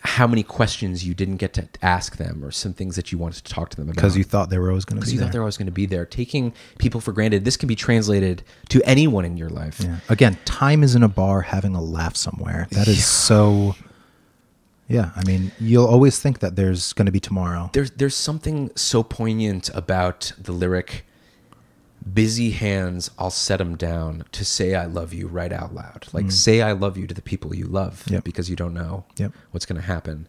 [0.03, 3.44] how many questions you didn't get to ask them, or some things that you wanted
[3.44, 3.94] to talk to them about.
[3.94, 5.28] because you thought they were always going to because be you there.
[5.28, 6.05] thought they were always going to be there.
[6.05, 7.44] Taking people for granted.
[7.44, 9.81] This can be translated to anyone in your life.
[9.82, 9.97] Yeah.
[10.09, 12.69] Again, time is in a bar having a laugh somewhere.
[12.73, 13.74] That is so.
[14.89, 17.70] Yeah, I mean, you'll always think that there's going to be tomorrow.
[17.73, 21.07] there's there's something so poignant about the lyric
[22.12, 26.07] busy hands i'll set them down to say i love you right out loud.
[26.12, 26.33] Like mm.
[26.33, 28.24] say i love you to the people you love Yep.
[28.24, 29.33] because you don't know Yep.
[29.51, 30.27] what's going to happen.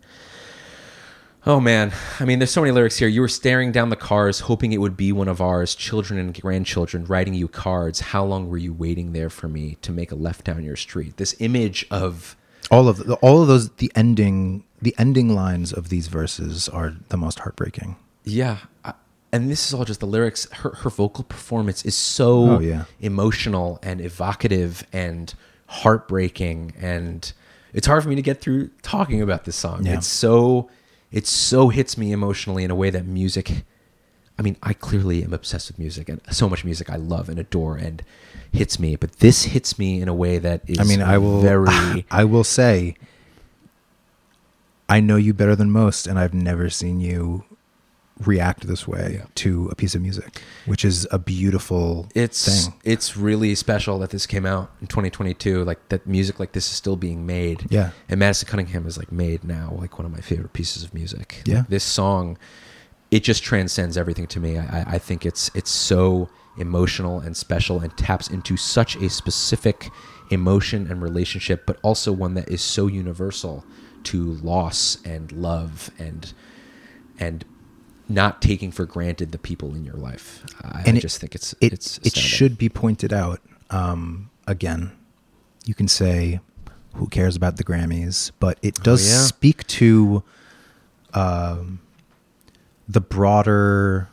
[1.45, 1.91] Oh man.
[2.19, 3.07] I mean there's so many lyrics here.
[3.07, 6.39] You were staring down the cars hoping it would be one of ours children and
[6.39, 7.99] grandchildren writing you cards.
[7.99, 11.17] How long were you waiting there for me to make a left down your street?
[11.17, 12.37] This image of
[12.71, 16.93] All of the, all of those the ending the ending lines of these verses are
[17.09, 17.97] the most heartbreaking.
[18.25, 18.93] Yeah, I,
[19.33, 20.49] and this is all just the lyrics.
[20.51, 22.85] Her her vocal performance is so Oh, yeah.
[23.01, 25.33] emotional and evocative and
[25.67, 27.33] heartbreaking, and
[27.73, 29.85] it's hard for me to get through talking about this song.
[29.85, 29.95] Yeah.
[29.95, 30.69] It's so
[31.11, 33.63] it so hits me emotionally in a way that music.
[34.37, 37.37] I mean, I clearly am obsessed with music and so much music I love and
[37.37, 38.03] adore and
[38.51, 40.79] hits me, but this hits me in a way that is.
[40.79, 42.05] I mean, I will very.
[42.11, 42.95] I will say
[44.87, 47.45] I know you better than most and I've never seen you
[48.19, 49.25] react this way Yeah.
[49.35, 52.73] to a piece of music, which is a beautiful it's thing.
[52.83, 56.75] it's really special that this came out in 2022 like that music like this is
[56.75, 57.89] still being made Yeah.
[58.07, 61.41] and madison cunningham is like made now like one of my favorite pieces of music
[61.45, 61.59] Yeah.
[61.59, 62.37] Like, this song
[63.09, 67.35] it just transcends everything to me I, I- I think it's it's so emotional and
[67.35, 69.89] special and taps into such a specific
[70.29, 73.65] emotion and relationship but also one that is so universal
[74.03, 76.31] to loss and love and
[77.19, 77.43] and
[78.13, 80.43] not taking for granted the people in your life.
[80.63, 84.29] I, And I it- just think it's it it's it should be pointed out um,
[84.47, 84.91] again
[85.65, 86.39] you can say
[86.95, 89.21] who cares about the grammys but it does Oh, yeah.
[89.23, 90.23] speak to
[91.13, 91.79] um,
[92.87, 94.09] the broader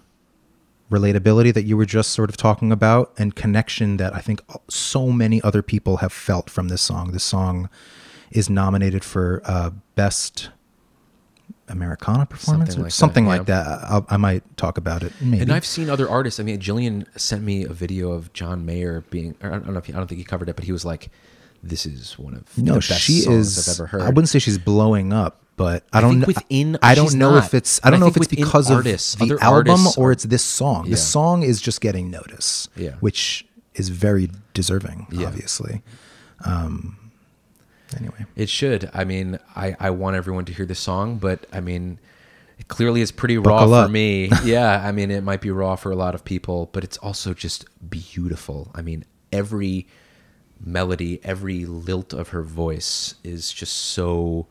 [0.90, 5.10] relatability that you were just sort of talking about and connection that i think so
[5.12, 7.12] many other people have felt from this song.
[7.12, 7.68] This song
[8.32, 10.50] is nominated for uh, best
[11.70, 13.30] Americana performance Something or like that, something yeah.
[13.30, 13.66] like that.
[13.90, 15.12] I'll, I might talk about it.
[15.20, 15.42] Maybe.
[15.42, 16.38] And I've seen other artists.
[16.40, 19.34] I mean, Jillian sent me a video of John Mayer being.
[19.42, 20.84] Or I don't know if he, I don't think he covered it, but he was
[20.84, 21.10] like,
[21.62, 23.68] "This is one of No, the best she songs is.
[23.68, 27.14] I've ever heard." I wouldn't say she's blowing up, but I don't within- I don't
[27.14, 27.44] know not.
[27.44, 30.12] if it's I don't I know if it's because artists, of the album or are-
[30.12, 30.84] it's this song.
[30.86, 30.92] Yeah.
[30.92, 32.92] The song is just getting notice, Yeah.
[33.00, 35.26] which is very deserving, Yeah.
[35.28, 35.82] obviously.
[36.44, 36.96] Um,
[37.96, 38.90] anyway, It should.
[38.94, 41.98] I mean, I, I want everyone to hear the song, but I mean,
[42.58, 44.30] it clearly is pretty raw for me.
[44.44, 47.34] yeah, I mean, it might be raw for a lot of people, but it's also
[47.34, 48.70] just beautiful.
[48.74, 49.88] I mean, every
[50.62, 54.46] melody, every lilt of her voice is just so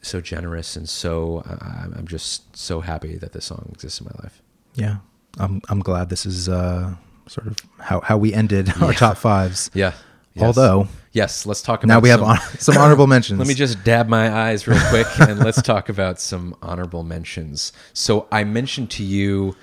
[0.00, 4.22] so generous and so I I'm just so happy that this song exists in my
[4.22, 4.42] life.
[4.74, 4.96] yeah,
[5.38, 6.94] I'm I'm glad this is uh,
[7.26, 9.70] sort of how how we ended our top fives.
[9.74, 9.92] Yeah.
[10.34, 10.44] Yes.
[10.44, 13.38] Although yes, let's talk about now we have some- hon- some honorable mentions.
[13.40, 17.72] Let me just dab my eyes real quick and let's talk about some honorable mentions.
[17.92, 19.54] So I mentioned to you,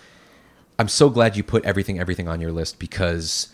[0.80, 3.50] I'm so glad you put everything, everything on your list because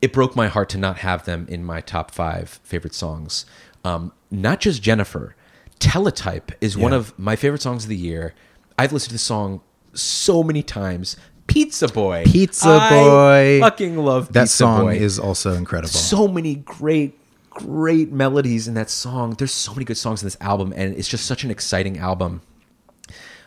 [0.00, 3.46] it broke my heart to not have them in my top five favorite songs.
[3.84, 5.34] Um, not just Jennifer,
[5.80, 8.32] Teletype is one of my favorite songs of the year.
[8.78, 9.60] I've listened to the song
[9.92, 11.16] so many times.
[11.54, 12.24] Pizza Boy.
[12.26, 13.58] Pizza Boy.
[13.58, 15.88] I fucking love that Pizza song Boy is also incredible.
[15.88, 17.16] so many great
[17.50, 21.06] great melodies in that song there's so many good songs in this album and it's
[21.06, 22.42] just such an exciting album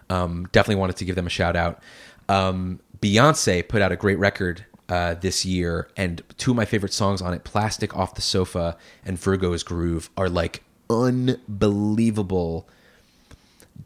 [0.09, 1.83] um, definitely wanted to give them a shout out
[2.29, 6.93] um, beyonce put out a great record uh, this year and two of my favorite
[6.93, 12.65] songs on it plastic off the sofa and virgo's groove are like unbelievable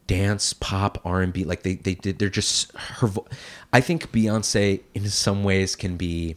[0.06, 3.26] dance pop r&b like they, they did they're just her vo-
[3.72, 6.36] i think beyonce in some ways can be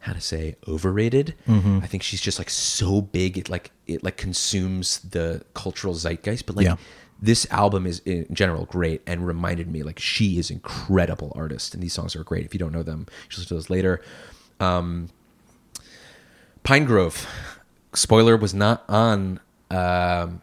[0.00, 1.34] how to say overrated.
[1.48, 6.44] I think she's just like so big it like it like consumes the cultural zeitgeist.
[6.44, 6.76] But like Yeah.
[7.22, 11.82] this album is in general great and reminded me like she is incredible artist and
[11.82, 12.44] these songs are great.
[12.44, 14.02] If you don't know them you should listen to those later.
[14.60, 15.08] Um
[16.64, 17.26] Pinegrove.
[17.94, 19.40] Spoiler was not on
[19.70, 20.42] um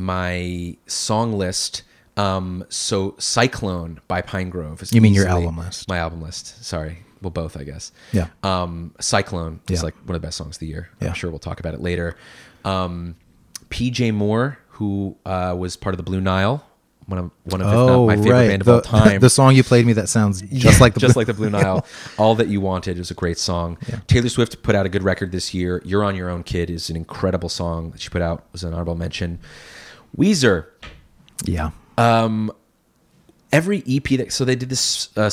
[0.00, 1.82] my song list.
[2.16, 4.82] Um, so Cyclone by Pinegrove.
[4.82, 5.88] Is You mean your album list.
[5.88, 6.64] My album list.
[6.64, 6.98] Sorry.
[7.22, 7.92] Well, both, I guess.
[8.12, 8.28] Yeah.
[8.42, 9.84] Um, Cyclone is Yeah.
[9.84, 10.88] like one of the best songs of the year.
[11.00, 11.08] Yeah.
[11.08, 12.16] I'm sure we'll talk about it later.
[12.64, 13.16] Um,
[13.70, 16.64] PJ Moore, who uh, was part of the Blue Nile,
[17.06, 19.20] one of one of oh my favorite right, band of the, all time.
[19.20, 21.50] the song you played me that sounds just like the just Blue- like the Blue
[21.58, 21.86] Nile.
[22.18, 23.78] All that you wanted is a great song.
[24.08, 25.82] Taylor Swift put out a good record this year.
[25.84, 28.44] You're on Your Own Kid is an incredible song that she put out.
[28.52, 29.38] Was an honorable mention.
[30.18, 30.66] Weezer.
[31.44, 31.70] yeah.
[31.98, 32.52] Um,
[33.52, 35.30] Every EP that so they did this uh,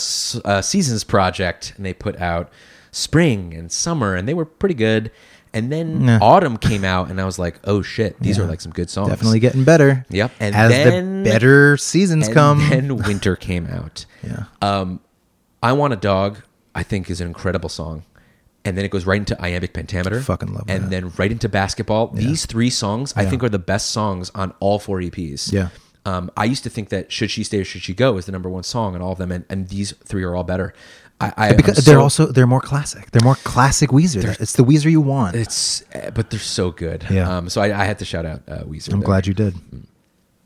[0.47, 2.49] uh, seasons project and they put out
[2.91, 5.11] spring and summer and they were pretty good.
[5.51, 6.19] And then Nah.
[6.21, 8.43] autumn came out and I was like, oh shit, these Yeah.
[8.43, 9.09] are like some good songs.
[9.09, 10.05] Definitely getting better.
[10.09, 10.31] Yep.
[10.39, 12.59] And as then- the better seasons and come.
[12.69, 14.05] then winter came out.
[14.23, 14.45] yeah.
[14.61, 14.99] Um,
[15.61, 16.37] I Want a Dog,
[16.75, 18.03] I think, is an incredible song.
[18.65, 20.21] And then it goes right into Iambic Pentameter.
[20.21, 20.89] Fucking love And that.
[20.89, 22.07] then right into Basketball.
[22.07, 23.29] These three songs, I Yeah.
[23.29, 25.51] think, are the best songs on all four EPs.
[25.51, 25.69] Yeah.
[26.05, 28.31] Um, I used to think that Should She Stay or Should She Go is the
[28.31, 29.31] number one song on all of them.
[29.31, 30.73] And, and these three are all better.
[31.21, 33.11] I, I, because I'm they're so- also they're more classic.
[33.11, 34.39] They're more classic Weezer.
[34.41, 35.35] It's the Weezer you want.
[35.35, 37.05] It's, uh, but they're so good.
[37.09, 37.29] Yeah.
[37.37, 38.93] Um, so I, I had to shout out uh, Weezer.
[38.93, 39.05] I'm there.
[39.07, 39.55] glad you did.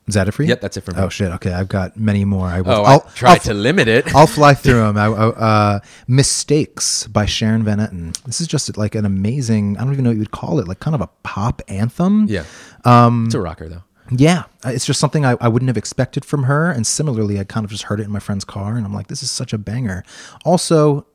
[0.07, 0.49] Is that it for you?
[0.49, 0.99] Yep, that's it for me.
[1.01, 1.31] Oh shit.
[1.33, 2.47] Okay, I've got many more.
[2.47, 2.71] I will.
[2.71, 4.15] Oh, I'll, I tried I'll- to limit it.
[4.15, 4.97] I'll fly through them.
[4.97, 5.27] I, I-
[5.75, 8.21] uh, Mistakes by Sharon Van Etten.
[8.23, 10.67] This is just like an amazing, I don't even know what you would call it,
[10.67, 12.25] like kind of a pop anthem.
[12.29, 12.43] yeah.
[12.85, 13.83] Um, it's a rocker, though.
[14.09, 14.43] Yeah.
[14.65, 16.71] uh, It's just something I, I wouldn't have expected from her.
[16.71, 19.07] And similarly, I kind of just heard it in my friend's car and I'm like,
[19.07, 20.03] this is such a banger.
[20.45, 21.05] Also,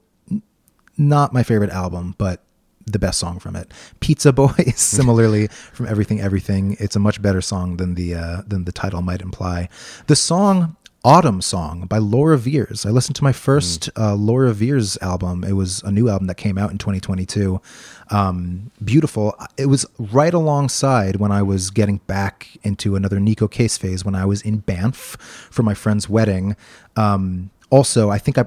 [0.99, 2.43] not my favorite album, but
[2.87, 3.73] the best song from it.
[4.01, 6.77] Pizza Boy is similarly from Everything Everything.
[6.81, 9.69] It's a much better song than the uh, than the title might imply.
[10.07, 12.87] The song Autumn Song by Laura Veirs.
[12.87, 15.43] I listened to my first uh, Laura Veirs album.
[15.43, 17.61] It was a new album that came out in 2022.
[18.11, 19.37] Um, beautiful.
[19.57, 24.15] It was right alongside when I was getting back into another Neko Case phase when
[24.15, 25.17] I was in Banff
[25.51, 26.57] for my friend's wedding.
[26.95, 28.47] Um, also, I think I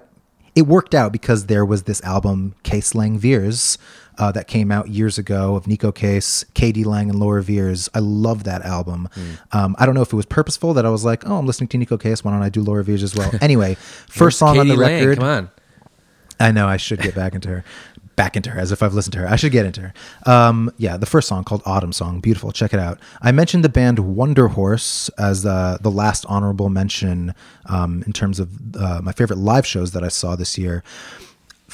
[0.56, 3.78] it worked out because there was this album Case Lang Veirs
[4.18, 7.90] uh, that came out years ago of Neko Case, KD Lang, and Laura Veirs.
[7.94, 9.10] I love that album.
[9.52, 11.68] Um, I don't know if it was purposeful that I was like, oh, I'm listening
[11.70, 12.24] to Neko Case.
[12.24, 13.32] Why don't I do Laura Veirs as well?
[13.46, 13.76] Anyway,
[14.08, 15.20] first song on the Lang, record.
[15.20, 15.52] Come on.
[16.40, 17.64] I know I should get back into her.
[18.16, 19.28] Back into her as if I've listened to her.
[19.28, 19.94] I should get into her.
[20.26, 22.22] Um, yeah, the first song called Autumn Song.
[22.22, 22.54] Beautiful.
[22.54, 22.98] Check it out.
[23.22, 27.36] I mentioned the band Wunderhorse as uh, the last honorable mention
[27.66, 30.82] um, in terms of uh, my favorite live shows that I saw this year.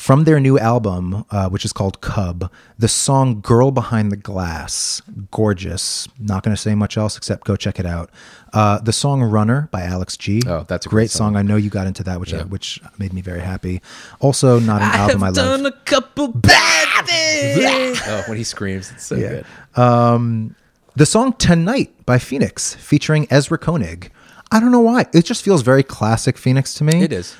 [0.02, 4.99] From their new album, uh, which is called Cub, the song Girl Behind the Glass,
[5.30, 6.07] gorgeous.
[6.18, 8.10] Not going to say much else except go check it out.
[8.52, 10.41] Uh, the song Runner by Alex G.
[10.48, 11.34] Oh, that's a great, great song.
[11.34, 11.36] song.
[11.38, 12.40] I know you got into that, which, Yeah.
[12.40, 13.80] uh, which made me very happy.
[14.19, 15.65] Also, not an album I love.
[15.65, 17.99] a couple bad things.
[18.07, 19.44] oh, when he screams, it's so Yeah.
[19.76, 19.80] good.
[19.80, 20.56] Um,
[20.95, 24.11] The song Tonight by Phoenix featuring Ezra Koenig.
[24.52, 25.06] I don't know why.
[25.14, 27.03] It just feels very classic Phoenix to me.
[27.03, 27.36] It is.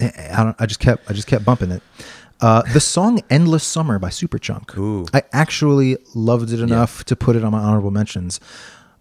[0.00, 1.82] I, don't, I just kept I just kept bumping it.
[2.40, 4.76] Uh, the song "Endless Summer" by Superchunk.
[4.78, 5.06] Ooh.
[5.12, 8.38] I actually loved it enough to put it on my honorable mentions.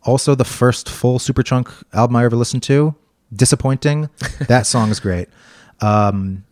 [0.03, 2.95] Also, the first full Superchunk album I ever listened to,
[3.34, 4.10] disappointing.
[4.48, 5.30] that song is great.
[5.82, 6.45] Um,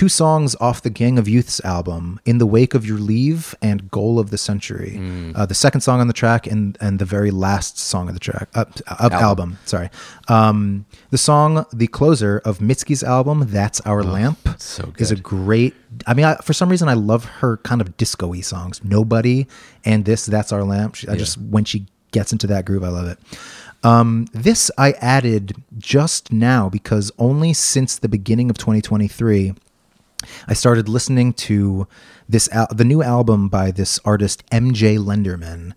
[0.00, 3.90] two songs off the Gang of Youths' album, "In the Wake of Your Leave" and
[3.90, 5.36] "Goal of the Century." Mm.
[5.36, 8.20] Uh, the second song on the track and and the very last song of the
[8.20, 8.64] track uh,
[8.98, 9.20] of album.
[9.30, 9.58] Album.
[9.66, 9.90] Sorry,
[10.28, 15.16] um, the song, the closer of Mitski's album, "That's Our Lamp," Oh, so is a
[15.16, 15.74] great.
[16.06, 18.80] I mean, I, for some reason, I love her kind of disco-y songs.
[18.82, 19.48] Nobody
[19.84, 22.88] and this, "That's Our Lamp." She, I just when she gets into that groove, I
[22.88, 23.18] love it.
[23.84, 29.52] Um, this I added just now because only since the beginning of 2023.
[30.48, 31.86] I started listening to
[32.28, 35.72] this al- the new album by this artist MJ Lenderman.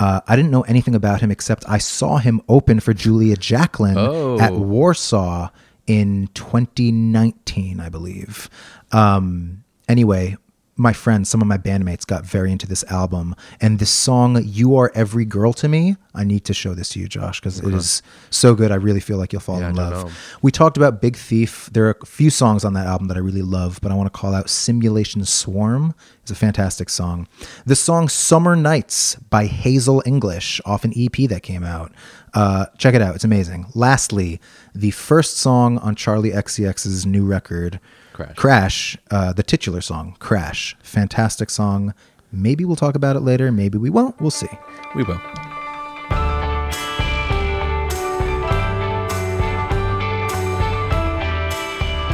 [0.00, 3.94] Uh, I didn't know anything about him except I saw him open for Julia Jacklin
[3.96, 4.38] Oh.
[4.40, 5.50] at Warsaw
[5.86, 8.50] in 2019, I believe.
[8.92, 10.36] Um, anyway,
[10.76, 14.76] my friends, some of my bandmates got very into this album, and this song "You
[14.76, 17.72] Are Every Girl to Me." I need to show this to you, Josh, because it
[17.74, 18.70] is so good.
[18.72, 20.04] I really feel like you'll fall Yeah, in love.
[20.06, 20.10] know.
[20.42, 21.68] We talked about Big Thief.
[21.72, 24.12] There are a few songs on that album that I really love, but I want
[24.12, 25.94] to call out Simulation Swarm.
[26.22, 27.28] It's a fantastic song.
[27.66, 31.92] The song Summer Nights by Hazel English off an EP that came out.
[32.32, 33.14] Uh, check it out.
[33.14, 33.66] It's amazing.
[33.74, 34.40] Lastly,
[34.74, 37.78] the first song on Charli XCX's new record,
[38.14, 38.36] Crash.
[38.36, 40.76] Crash, uh, the titular song, Crash.
[40.82, 41.92] Fantastic song.
[42.32, 43.52] Maybe we'll talk about it later.
[43.52, 44.20] Maybe we won't.
[44.20, 44.48] We'll see.
[44.94, 45.20] We will.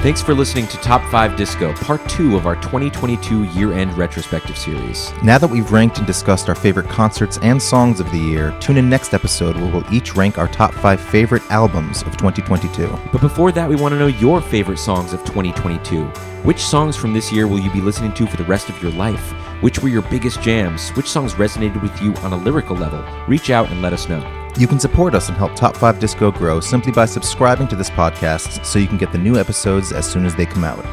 [0.03, 4.57] Thanks for listening to Top 5 Disco, part 2 of our 2022 year end retrospective
[4.57, 5.13] series.
[5.23, 8.79] Now that we've ranked and discussed our favorite concerts and songs of the year, tune
[8.79, 12.89] in next episode where we'll each rank our top five favorite albums of 2022.
[13.13, 16.07] But before that, we want to know your favorite songs of 2022.
[16.45, 18.93] Which songs from this year will you be listening to for the rest of your
[18.93, 19.33] life?
[19.61, 20.89] Which were your biggest jams?
[20.93, 23.05] Which songs resonated with you on a lyrical level?
[23.29, 24.40] Reach out and let us know.
[24.61, 27.89] You can support us and help Top 5 Disco grow simply by subscribing to this
[27.89, 30.85] podcast so you can get the new episodes as soon as they come out.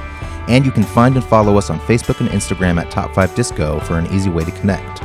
[0.47, 3.81] And you can find and follow us on Facebook and Instagram at Top 5 Disco
[3.81, 5.03] for an easy way to connect.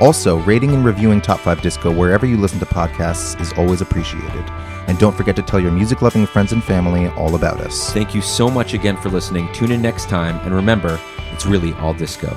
[0.00, 4.48] Also, rating and reviewing Top 5 Disco wherever you listen to podcasts is always appreciated.
[4.86, 7.92] And don't forget to tell your music loving friends and family all about us.
[7.92, 9.52] Thank you so much again for listening.
[9.52, 11.00] Tune in next time, and remember,
[11.32, 12.28] it's really all disco.